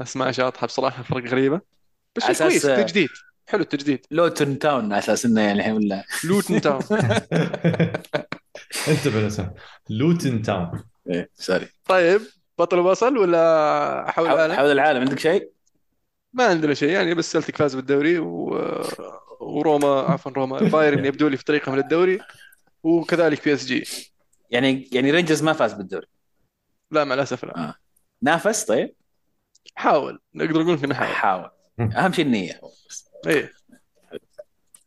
[0.00, 1.60] اسماء شاطحه بصراحه فرق غريبة.
[2.16, 3.08] بس شيء كويس أساس- تجديد.
[3.48, 4.06] حلو التجديد.
[4.10, 6.80] لوتن تاون على أساس إنه يعني الحين ولا لوتن تاون.
[8.88, 9.54] انتبه لسه
[9.90, 10.84] لوتن تاون.
[11.10, 11.68] إيه sorry.
[11.84, 12.20] طيب
[12.58, 15.50] بطل وصل ولا حول العالم؟ حول العالم عندك شيء؟
[16.34, 16.88] ما عندنا شيء.
[16.88, 18.58] يعني بس سلتك فاز بالدوري و...
[19.40, 22.20] وروما عفوا روما بايرن يبدو لي في طريقهم للدوري
[22.82, 23.84] وكذلك بي اس جي
[24.50, 26.06] يعني يعني رينجرز ما فاز بالدوري.
[26.90, 27.74] لا مع الأسف لا.
[28.22, 28.94] نافس؟ طيب.
[29.74, 30.20] حاول.
[30.34, 31.14] نقدر نقول إنه حاول.
[31.14, 31.50] حاول.
[31.98, 32.60] أهم شيء النية.
[33.26, 33.52] إيه.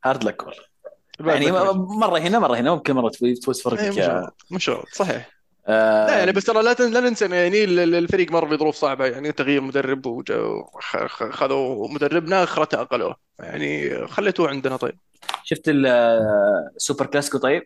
[0.05, 4.33] hard luck والله يعني مرة هنا مرة هنا ممكن مرة تفوز تفوز إيه، فرقك.
[4.51, 5.15] مش غلط صحيح.
[5.15, 5.36] آه،
[5.67, 9.31] لا يعني بس ترى لا لا ننسى يعني ال- ال- الفريق مر بظروف صعبة يعني
[9.31, 14.97] تغيير مدرب وخذوا مدربنا اخرته اقلوه يعني خليتوه عندنا طيب.
[15.43, 17.63] شفت ال- آه، السوبر كلاسيكو طيب؟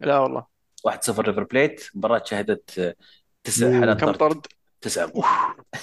[0.00, 0.46] لا والله.
[0.84, 2.94] 1-0 ريفر بليت مباراة شهدت آه،
[3.44, 3.80] تسع.
[3.80, 4.46] حالات كم طرد.
[4.80, 5.12] تسعة.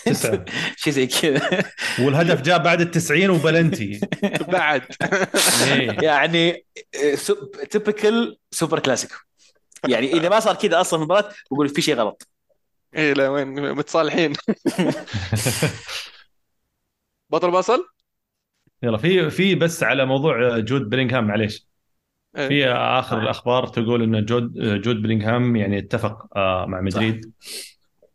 [0.05, 0.45] تسعة
[0.77, 1.63] شيء زي كذا.
[1.99, 3.99] والهدف جاء بعد التسعين وبلنتي.
[4.53, 4.81] بعد.
[5.67, 5.91] إيه.
[6.01, 6.65] يعني
[7.69, 9.15] typical سوبر كلاسيكو.
[9.89, 12.27] يعني إذا ما صار كذا أصلا المباراة بقول في شيء غلط.
[12.95, 14.33] إيه لا وين؟ متصالحين.
[17.29, 17.85] بطل بصل
[18.83, 21.67] يلا في في بس على موضوع جود بلينغهام معليش.
[22.37, 22.47] إيه.
[22.47, 27.31] في آخر الأخبار تقول إن جود جود بلينغهام يعني اتفق آه، مع مدريد.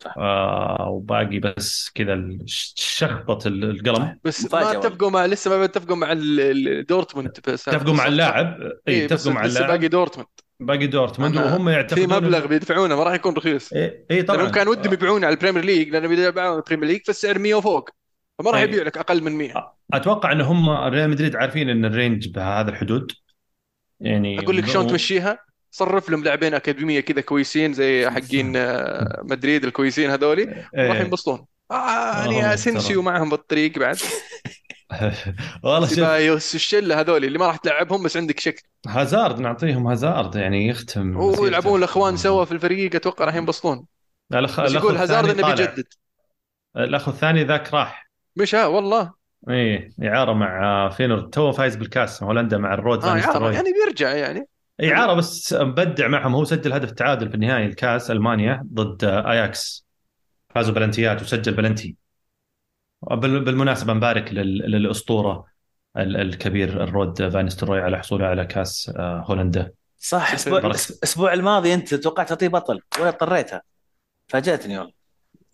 [0.05, 0.15] صح.
[0.19, 4.19] آه، وباقي بس كذا الش- شخبطه القلم.
[4.25, 4.71] بس ما.
[4.71, 7.33] اتفقوا مع لسه ما اتفقوا مع ال- ال- دورتموند.
[7.49, 8.57] بس اتفقوا مع اللاعب؟
[8.89, 10.29] اي بس اتفقوا مع اللاعب؟ باقي دورتموند.
[10.61, 13.73] باقي دورتموند وهم في يعتقدون مبلغ بيدفعونه ما راح يكون رخيص.
[13.73, 14.37] اي إيه طبعا.
[14.37, 17.91] لأنهم كان ودهم يبيعونه على البريمير ليج لأنه بيبيعون البريمير ليج فالسعر 100 وفوق.
[18.39, 21.85] فما راح يعني- يبيع لك أقل من 100 أتوقع إن هم ريال مدريد عارفين إن
[21.85, 23.13] ال range بهذا الحدود.
[24.01, 25.39] يعني أقول لك شلون تمشيها؟
[25.71, 31.01] صرف لهم لاعبين أكاديمية كذا كويسين زي حقين آه، مدريد الكويسين هذولي راح إيه.
[31.01, 31.47] ينبسطون.
[31.71, 33.13] آه يعني اسنسيو ترى.
[33.13, 33.97] معهم بالطريق بعد.
[35.63, 35.95] والله شوف.
[35.95, 41.17] سيبايوس الشلة هذولي اللي ما راح تلعبهم بس عندك شك هازارد نعطيهم هازارد يعني يختم.
[41.17, 43.87] ويلعبون الأخوان سوا في الفريق أتوقع راح ينبسطون.
[44.31, 44.61] لا، الأخ...
[44.61, 45.49] بس الأخ يقول هازارد إنه.
[45.49, 45.85] بيجدد.
[46.77, 48.11] الأخ الثاني ذاك راح.
[48.37, 49.13] مش ها والله.
[49.51, 51.31] إيه إعارة مع آه، فينورد.
[51.31, 53.55] توه فايز بالكاس هولندا مع الرود يعرف نيستلروي.
[53.55, 54.49] يعني بيرجع يعني.
[54.85, 56.35] إعارة بس مبدع معهم.
[56.35, 59.87] هو سجل هدف التعادل في النهائي الكاس ألمانيا ضد آه، آياكس.
[60.55, 61.97] فازوا بلنتيات وسجل بلنتي.
[63.03, 64.59] بالمناسبة نبارك لل...
[64.59, 65.45] للأسطورة
[65.97, 69.73] ال- الكبير الرود فان نيستلروي على حصوله على كاس آه، هولندا.
[69.99, 70.59] صح الأسبوع.
[70.59, 73.63] الأسبوع الماضي أنت توقعت تعطيه بطل ولا اضطريتها؟
[74.29, 74.93] فاجأتني والله.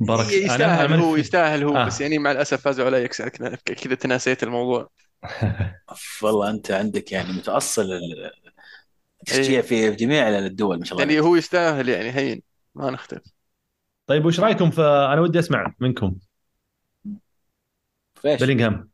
[0.01, 1.87] بارك يستاهل أنا- هو يستاهل هو آه.
[1.87, 4.91] بس يعني مع الأسف فازوا على آياكس كذا تناسيت الموضوع.
[6.23, 8.31] والله أنت عندك يعني متأصل ال-
[9.21, 11.27] التشجيع في جميع الدول ما شاء الله يعني.
[11.27, 12.43] هو يستاهل يعني هين
[12.75, 13.23] ما نختلف.
[14.07, 16.15] طيب وش رأيكم في أنا ودي أسمع منكم.
[18.17, 18.91] فايش؟ بلينغهام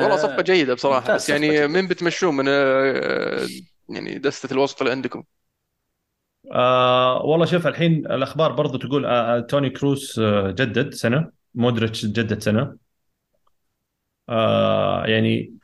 [0.00, 1.66] والله آه، صفقة جيدة بصراحة بس يعني جيدة.
[1.66, 3.50] من بتمشون من آه،
[3.88, 5.24] يعني دستة الوسط اللي عندكم
[6.52, 12.06] آه والله شوف الحين الأخبار برضو تقول آه آه، توني كروس آه جدد سنة مودريتش
[12.06, 12.76] جدد سنة
[14.28, 15.54] آه يعني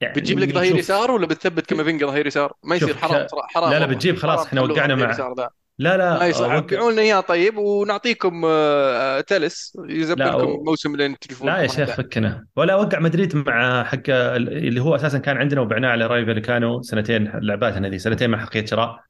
[0.00, 3.78] يعني بتجيب لك ظهير يسار ولا بتثبت كامافينجا ظهير يسار ما يصير حرام حرام لا
[3.78, 3.86] لا والله.
[3.86, 5.34] بتجيب خلاص، حرام إحنا وقعنا مع-.
[5.78, 10.24] لا لا ما يصلح آه، وقع- بيعوا لنا اياه طيب ونعطيكم آه، تلس يزبط لا،
[10.24, 12.46] لكم و- موسم لين تشوفون لا يا شيخ فكنا.
[12.56, 17.30] ولا وقع مدريد مع حق اللي هو أساسا كان عندنا وبعناه على راي فاليكانو سنتين
[17.34, 19.00] لعباتنا ذي سنتين مع حقيه شراء.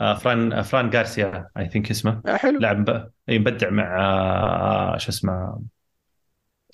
[0.00, 2.22] آه فران آه فران غارسيا I think اسمه.
[2.26, 2.58] آه، حلو.
[2.60, 5.62] لاعب ب- إي مبدع مع آه شو اسمه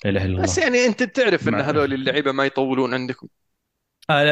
[0.05, 3.27] لا إله إلا بس الله يعني أنت تعرف إن هذول اللعيبة ما يطولون عندكم.
[3.27, 3.40] آه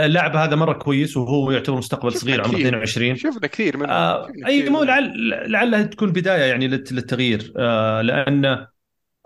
[0.05, 2.67] اللاعب هذا مرة كويس وهو يعتبر مستقبل صغير عمره كثير.
[2.67, 4.83] 22 شفنا كثير منه آه شفنا إي مو.
[4.83, 7.53] لعل لعلها تكون بداية يعني للت- للتغيير.
[7.57, 8.65] آه لأن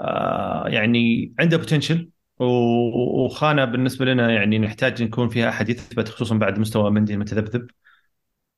[0.01, 6.59] آه يعني عنده بوتنشل وخانة بالنسبة لنا يعني نحتاج نكون فيها احد يثبت خصوصا بعد
[6.59, 7.67] مستوى مندي المتذبذب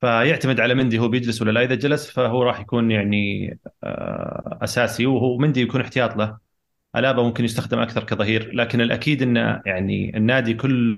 [0.01, 1.63] فيعتمد على مندي هو بيجلس ولا لا.
[1.63, 3.49] إذا جلس فهو راح يكون يعني
[3.83, 5.05] آه أساسي.
[5.05, 6.37] وهو مندي يكون احتياط له.
[6.95, 8.51] ألابا ممكن يستخدم أكثر كظهير.
[8.55, 9.35] لكن الأكيد ان
[9.65, 10.97] يعني النادي كل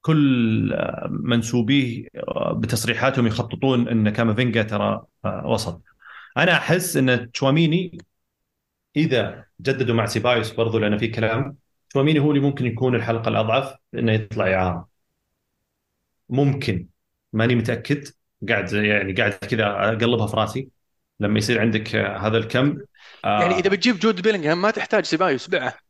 [0.00, 0.76] كل
[1.10, 2.08] منسوبيه
[2.52, 5.82] بتصريحاتهم يخططون إن كامافينجا ترى آه، وسط
[6.36, 7.98] أنا أحس إن تشواميني
[8.96, 11.56] إذا جددوا مع سيبايوس برضو لأن في كلام
[11.90, 14.88] تشواميني هو اللي ممكن يكون الحلقة الأضعف إنه يطلع اعاره
[16.28, 16.88] ممكن.
[17.32, 18.08] ماني متأكد.
[18.48, 20.68] قاعد يعني قاعد كذا أقلبها في راسي.
[21.20, 22.78] لما يصير عندك آه، هذا الكم
[23.24, 25.87] آه، يعني إذا بتجيب جود بيلينغهام ما تحتاج سيبايوس بعه.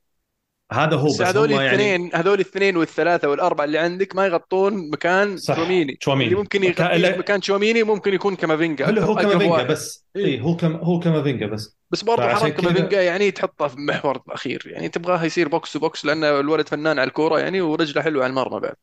[0.73, 4.91] هذا هو بس بس هذول يعني الاثنين هذول الاثنين والثلاثة والأربعة اللي عندك ما يغطون
[4.91, 5.55] مكان صح.
[5.55, 6.25] تشواميني تشواميني.
[6.31, 9.67] اللي ممكن يغطي مكان- لك مكان تشواميني ممكن يكون كامافينجا هو واحد.
[9.67, 10.25] بس إيه.
[10.25, 14.63] اي هو كم هو كامافينجا بس بس برضه حرام كامافينجا يعني تحطه في محور الاخير
[14.67, 18.31] يعني تبغاه يصير box to box لأن الولد فنان على الكورة يعني ورجله حلوة على
[18.31, 18.75] المرمى بعد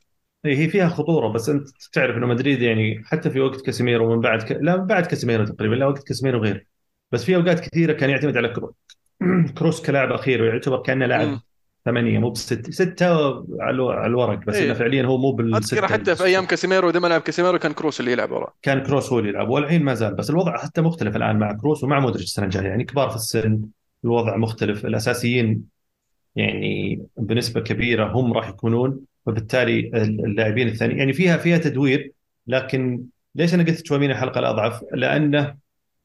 [0.45, 4.21] إيه هي فيها خطورة بس أنت تعرف إنه مدريد يعني حتى في وقت كاسيميرو ومن
[4.21, 4.51] بعد ك...
[4.51, 6.67] لا من بعد كاسيميرو تقريبا لا وقت كاسيميرو غير
[7.11, 8.75] بس في أوقات كثيرة كان يعتمد على كرو...
[9.57, 11.05] كروس كلاعب أخير ويعتبر كأنه.
[11.05, 11.39] لاعب
[11.85, 13.05] ثمانية مو بست ستة
[13.61, 14.65] على الو- على الورق بس إيه.
[14.65, 15.77] إنه فعليا هو مو بالستة.
[15.77, 18.53] اذكر حتى في أيام كاسيميرو إذا ما لعب كاسيميرو كان كروس اللي يلعب وراه.
[18.61, 21.83] كان كروس هو اللي يلعب والحين ما زال بس الوضع حتى مختلف الآن مع كروس
[21.83, 22.67] ومع مودريتش السنة الجاية.
[22.67, 23.61] يعني كبار في السن
[24.05, 25.63] الوضع مختلف الأساسيين
[26.35, 32.11] يعني بنسبة كبيرة هم راح يكونون فبالتالي اللاعبين الثانيين يعني فيها فيها تدوير
[32.47, 33.03] لكن
[33.35, 35.55] ليش أنا قلت تشواميني الحلقة الأضعف؟ لأنه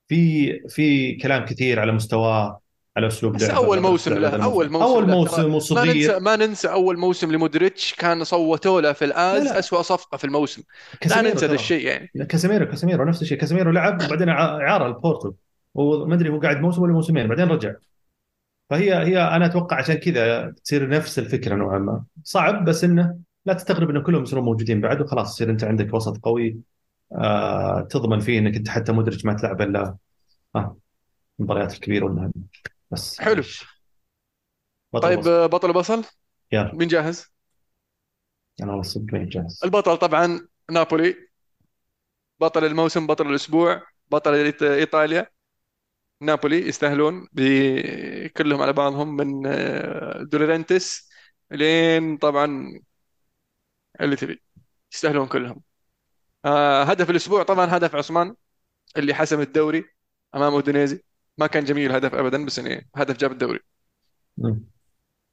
[0.09, 2.61] في في كلام كثير على مستواه
[3.01, 4.45] على أسلوب بس أول موسم له.
[4.45, 5.09] أول موسم أول.
[5.09, 9.43] موسم ترى ما وصغير ننسى ما ننسى أول موسم لمودريتش كان صوتوا له في الآس
[9.43, 9.59] لا لا.
[9.59, 10.63] اسوء صفقة في الموسم.
[11.07, 11.55] لا ننسى ذا ترى.
[11.55, 12.11] الشيء يعني.
[12.29, 13.39] كاسيميرو كاسيميرو نفس الشيء.
[13.39, 15.33] كاسيميرو لعب وبعدين اعاره البورتو
[15.75, 17.73] وما أدري هو قاعد موسم ولا موسمين بعدين رجع.
[18.71, 22.05] فهي هي أنا أتوقع عشان كذا تصير نفس الفكرة نوعا ما.
[22.25, 26.19] صعب بس إنه لا تستغرب إنه كلهم يصيرون موجودين بعد وخلاص يصير أنت عندك وسط
[26.19, 26.57] قوي.
[27.13, 29.97] آه تضمن فيه إنك أنت حتى مدرج ما تلعب إلا
[30.57, 30.77] آه
[31.41, 32.33] المباريات الكبيرة والمهمة.
[32.91, 33.43] بس حلو.
[34.93, 35.29] بطل طيب.
[35.29, 36.05] آه، بطل بصل
[36.53, 36.75] يلا.
[36.75, 37.27] مين جاهز؟
[38.63, 39.61] أنا والله صدقني جاهز.
[39.65, 41.29] البطل طبعا نابولي.
[42.41, 45.27] بطل الموسم بطل الأسبوع بطل إيط- إيطاليا.
[46.21, 51.11] نابولي يستاهلون ب- كلهم على بعضهم من آه، دولورنتس
[51.51, 52.81] لين طبعا
[54.01, 54.43] اللي تبي.
[54.93, 55.63] يستاهلون كلهم.
[56.45, 58.35] آه، هدف الأسبوع طبعا هدف أوسيمين
[58.97, 59.85] اللي حسم الدوري
[60.35, 61.05] أمام أودينيزي.
[61.41, 63.61] ما كان جميل الهدف ابدا بس يعني هدف جاب الدوري.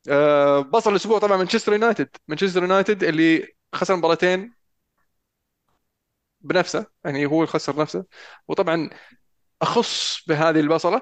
[0.09, 2.09] آه، بصل الأسبوع طبعا مانشستر يونايتد.
[2.27, 4.53] مانشستر يونايتد اللي خسر مباراتين
[6.41, 8.05] بنفسه يعني هو اللي خسر نفسه.
[8.47, 8.89] وطبعا
[9.61, 11.01] أخص بهذه البصلة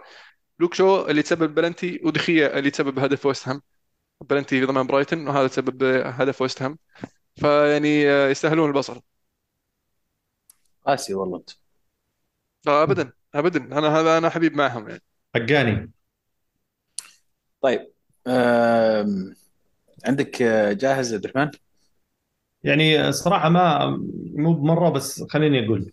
[0.60, 3.62] لوك شو اللي تسبب بلنتي ودي خيا اللي تسبب هدف ويست هام.
[4.22, 6.80] بلنتي في ضمان برايتون وهذا تسبب هدف ويست هام.
[7.36, 9.02] فيعني آه، يستاهلون البصل.
[10.86, 11.38] قاسي والله.
[11.38, 11.50] انت
[12.66, 13.15] لا ابدا.
[13.36, 15.02] ابدا أنا هذا أنا حبيب معهم يعني
[15.36, 15.92] حقاني
[17.62, 17.92] طيب
[18.28, 19.36] آم،
[20.08, 21.52] عندك آه، جاهز عبد الرحمن؟
[22.64, 23.88] يعني صراحة ما
[24.36, 25.92] مو بمرة بس خليني أقول.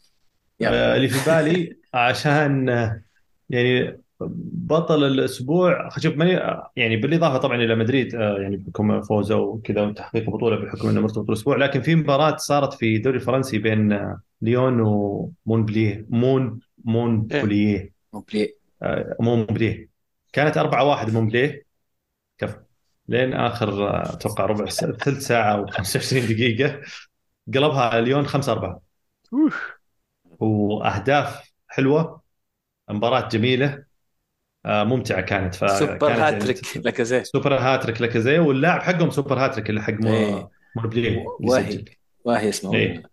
[0.63, 3.03] آه، اللي في بالي عشان آه،
[3.51, 6.41] يعني بطل الأسبوع شوف ماني
[6.77, 11.57] يعني بالإضافة طبعا إلى مدريد يعني بحكم فوزه وكذا وتحقيق بطولة بحكم إنه مرتبط الأسبوع
[11.57, 19.89] لكن في مباراة صارت في الدوري الفرنسي بين ليون ومونبليه مون مونبليه موبلي آه، مونبليه
[20.33, 21.63] كانت 4-1 مونبليه
[22.39, 22.57] كفو
[23.09, 26.81] لين آخر آه، أتوقع ربع ساعة ثلث ساعة و25 دقيقة.
[27.55, 28.81] قلبها ليون 5-4
[29.33, 29.73] أوف.
[30.41, 32.23] وأهداف حلوة.
[32.91, 33.85] مباراة جميلة.
[34.67, 35.55] آه، ممتعة كانت.
[35.55, 38.39] فكانت سوبر يعني هاتريك لاكازيت super hat-trick لاكازيت.
[38.39, 40.51] واللاعب حقهم super hat-trick اللي حق إيه.
[40.77, 41.69] مونبليه واهي.
[41.69, 41.85] يسجل.
[42.25, 42.75] واهي اسمه.
[42.75, 43.12] إيه.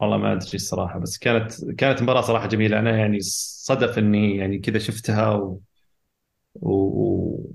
[0.00, 2.78] والله ما أدري الصراحه بس كانت كانت مباراة صراحة جميلة.
[2.78, 5.60] أنا يعني صدف إني يعني كذا شفتها و...
[6.54, 7.52] و...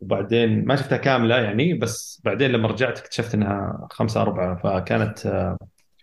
[0.00, 5.18] وبعدين ما شفتها كاملة يعني بس بعدين لما رجعت اكتشفت إنها خمسة أربعة فكانت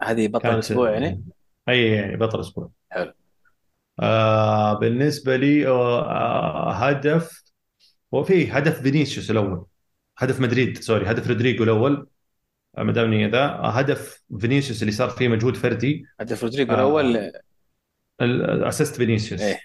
[0.01, 1.23] هذه بطل كانت الأسبوع يعني؟
[1.69, 2.71] أي يعني بطل أسبوع.
[2.91, 3.13] حلو.
[3.99, 7.43] آه بالنسبة لي آه هدف
[8.11, 9.65] وفي هدف فينيسيوس الأول
[10.17, 12.07] هدف مدريد sorry هدف رودريجو الأول.
[12.77, 16.05] ما دامني ذا هدف فينيسيوس اللي صار فيه مجهود فردي.
[16.19, 16.75] هدف رودريجو آه.
[16.75, 17.31] الأول.
[18.21, 19.41] ال assist فينيسيوس.
[19.41, 19.59] إيه.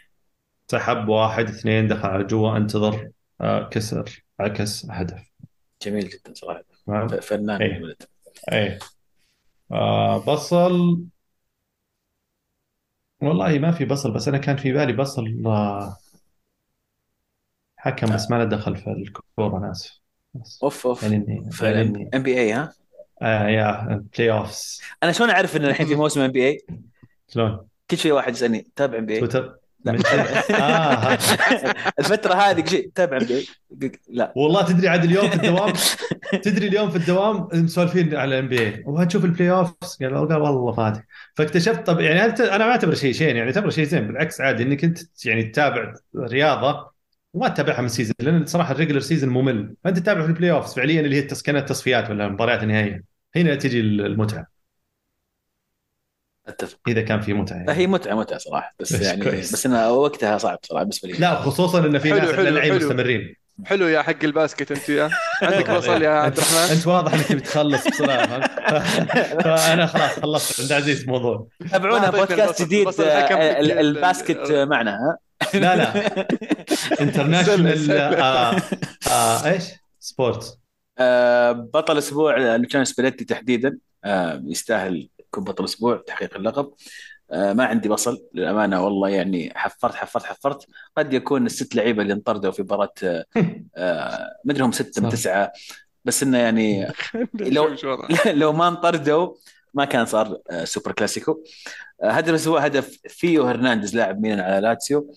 [0.70, 5.30] سحب واحد اثنين دخل على جوا انتظر آه كسر عكس هدف.
[5.82, 6.64] جميل جدا صراحة.
[6.86, 7.62] ف- فنان.
[7.62, 7.76] إيه.
[7.76, 8.02] الولد.
[8.52, 8.78] إيه.
[9.72, 11.02] آه بصل.
[13.22, 15.96] والله ما في بصل بس أنا كان في بالي بصل آه
[17.76, 20.00] حكم بس ما له دخل في الكورة أنا آسف.
[20.62, 21.02] أوف أوف.
[21.02, 22.10] يعني اني فعلا.
[22.14, 22.72] NBA ها؟
[23.22, 26.58] يا playoffs أنا شلون أعرف إن الحين في موسم NBA
[27.28, 29.58] شلون؟ كل شوي واحد يسألني تابع NBA تويتر.
[31.98, 34.32] الفترة هذه شيء تابع NBA لا.
[34.36, 35.72] والله تدري عاد اليوم في الدوام؟
[36.42, 41.02] تدري اليوم في الدوام مسولفين على ال NBA وهتشوف ال playoffs قال والله فاتح.
[41.34, 44.84] فاكتشفت طب يعني أنا ما أعتبره شيء شين يعني أعتبره شيء زين بالعكس عادي إنك
[44.84, 46.90] أنت يعني تتابع رياضة
[47.34, 49.74] وما تتابعها من season لأن صراحة ال regular season ممل.
[49.84, 54.46] فأنت تتابع في ال playoffs فعليا اللي هي التصفيات ولا المباريات النهائيه هنا تجي المتعة
[56.48, 57.78] أتفق إذا كان في متعة لا يعني.
[57.82, 59.52] هي متعة متعة صراحة بس بس يعني كويس.
[59.52, 62.74] بس أنا وقتها صعب صراحة بالنسبة لي لا خصوصا إن في حلو، ناس حلو.
[62.76, 65.10] مستمرين حلو يا حق ال basket أنت يا
[65.42, 68.40] عندك بصل يا عبد الرحمن أنت واضح إنك تبي تخلص بسرعة؟
[69.44, 72.62] فأنا خلاص خلصت عند عزيز الموضوع تابعونا بودكاست.
[72.62, 75.18] جديد آه، ال- ال- ال basket ال- معنا ها
[75.54, 75.92] لا لا
[77.02, 77.90] international.
[78.20, 78.56] آه
[79.10, 79.64] آه إيش؟
[80.00, 80.58] sport
[80.98, 86.72] آه، بطل أسبوع لوتشانو سباليتي تحديدا آه، يستاهل يكون بطل أسبوع تحقيق اللقب.
[87.30, 90.66] آه، ما عندي بصل للأمانة والله يعني حفرت حفرت حفرت.
[90.96, 93.24] قد يكون الست لعيبة اللي انطردوا في مباراة آه،
[93.76, 95.08] آه، مدري هم ستة من.
[95.08, 95.52] تسعة
[96.04, 96.86] بس إنه يعني
[97.40, 97.76] لو-.
[98.26, 99.34] لو ما انطردوا
[99.74, 101.42] ما كان صار آه، سوبر كلاسيكو.
[102.02, 105.14] آه، هدف الأسبوع هدف فيو هرنانديز لاعب ميلان على لاتسيو.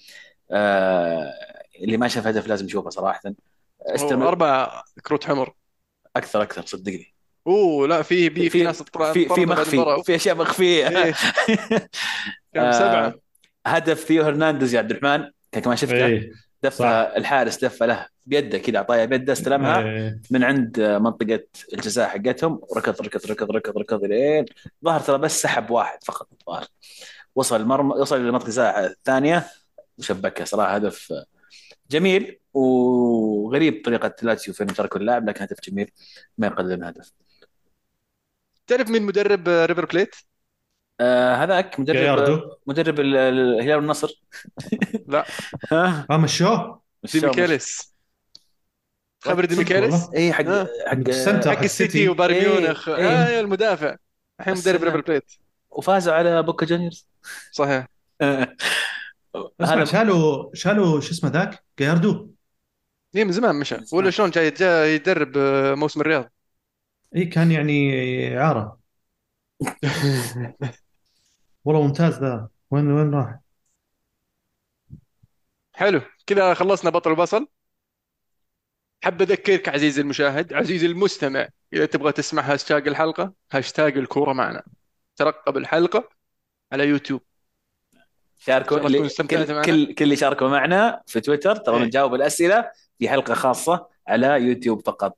[0.51, 1.33] آه،
[1.81, 3.21] اللي ما شاف هدف لازم يشوفه صراحة.
[3.81, 4.27] استمر.
[4.27, 5.53] أربع كروت حمر.
[6.15, 7.13] أكثر أكثر صدقني
[7.47, 10.03] أوه لا في في في ناس في في مخفي.
[10.03, 11.13] في أشياء مخفية إيه.
[12.53, 13.13] كم آه، سبعة
[13.65, 16.31] هدف ثيو هرنانديز يا عبد الرحمن كمان شفته إيه
[16.63, 20.21] دفها الحارس دفه له بيده كذا اعطاها بيده استلمها إيه.
[20.31, 21.43] من عند منطقة
[21.73, 24.45] الجزاء حقتهم وركض ركض ركض ركض ركض لين
[24.85, 26.67] ظهر ترى بس سحب واحد فقط الظاهر
[27.35, 29.47] وصل المرمى وصل لمنطقه الجزاء الثانية
[29.97, 31.13] وشبكها صراحة هدف
[31.91, 35.91] جميل وغريب طريقة لاتسيو في تركوا اللاعب لكن هدف جميل
[36.37, 37.11] ما يقلل من هدف.
[38.67, 40.15] تعرف مين مدرب ريفر بليت؟
[40.99, 44.21] آه هذاك مدرب جاياردو مدرب ال- الهلال والنصر.
[45.07, 45.25] لا.
[45.71, 46.81] ها؟ آه مشوه.
[47.13, 47.95] ديميكيليس
[49.23, 50.67] خبر ديميكيليس؟ اي حق آه.
[50.87, 51.09] حق.
[51.47, 52.89] حق السيتي وبايرن إيه، ميونخ.
[52.89, 53.07] إيه.
[53.07, 53.95] آه المدافع.
[54.39, 55.31] الحين مدرب ريفر بليت.
[55.69, 57.07] وفازوا على بوكا جونيورز.
[57.51, 57.87] صحيح.
[59.61, 62.31] هذا شالوا شالوا شو اسمه ذاك؟ جاياردو.
[63.15, 63.77] إيه من زمان مشى.
[63.93, 66.31] ولا شلون جاي جاي يدرب آه، موسم الرياض.
[67.15, 68.79] اي كان يعني إعارة.
[71.65, 72.49] والله ممتاز ذا.
[72.71, 73.39] وين وين راح؟
[75.73, 76.01] حلو.
[76.27, 77.47] كذا خلصنا بطل وبصل
[79.03, 84.63] حاب أذكرك عزيزي المشاهد عزيزي المستمع إذا تبغى تسمع هاشتاج الحلقة هاشتاج الكورة معنا.
[85.15, 86.09] ترقب الحلقة
[86.71, 87.21] على يوتيوب.
[88.45, 89.61] شاركوا اللي كل.
[89.65, 91.83] كل كل اللي شاركوا معنا في تويتر ترى إيه.
[91.83, 95.17] نجاوب الأسئلة في حلقة خاصة على يوتيوب فقط.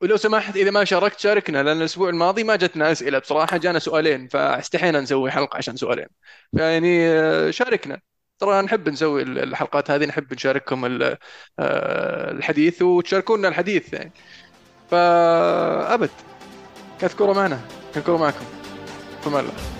[0.00, 3.18] ولو سمحت إذا ما شاركت شاركنا لأن الأسبوع الماضي ما جتنا أسئلة.
[3.18, 6.06] بصراحة جانا سؤالين فاستحينا نسوي حلقة عشان سؤالين.
[6.56, 8.00] فيعني آه، شاركنا.
[8.38, 11.18] ترى نحب نسوي الحلقات هذه نحب نشارككم آه،
[12.30, 14.12] الحديث وتشاركونا الحديث يعني.
[14.90, 16.10] فأبد
[17.00, 17.60] كانت كوره معنا.
[17.94, 18.44] كان كوره معكم.
[19.22, 19.77] فما الله.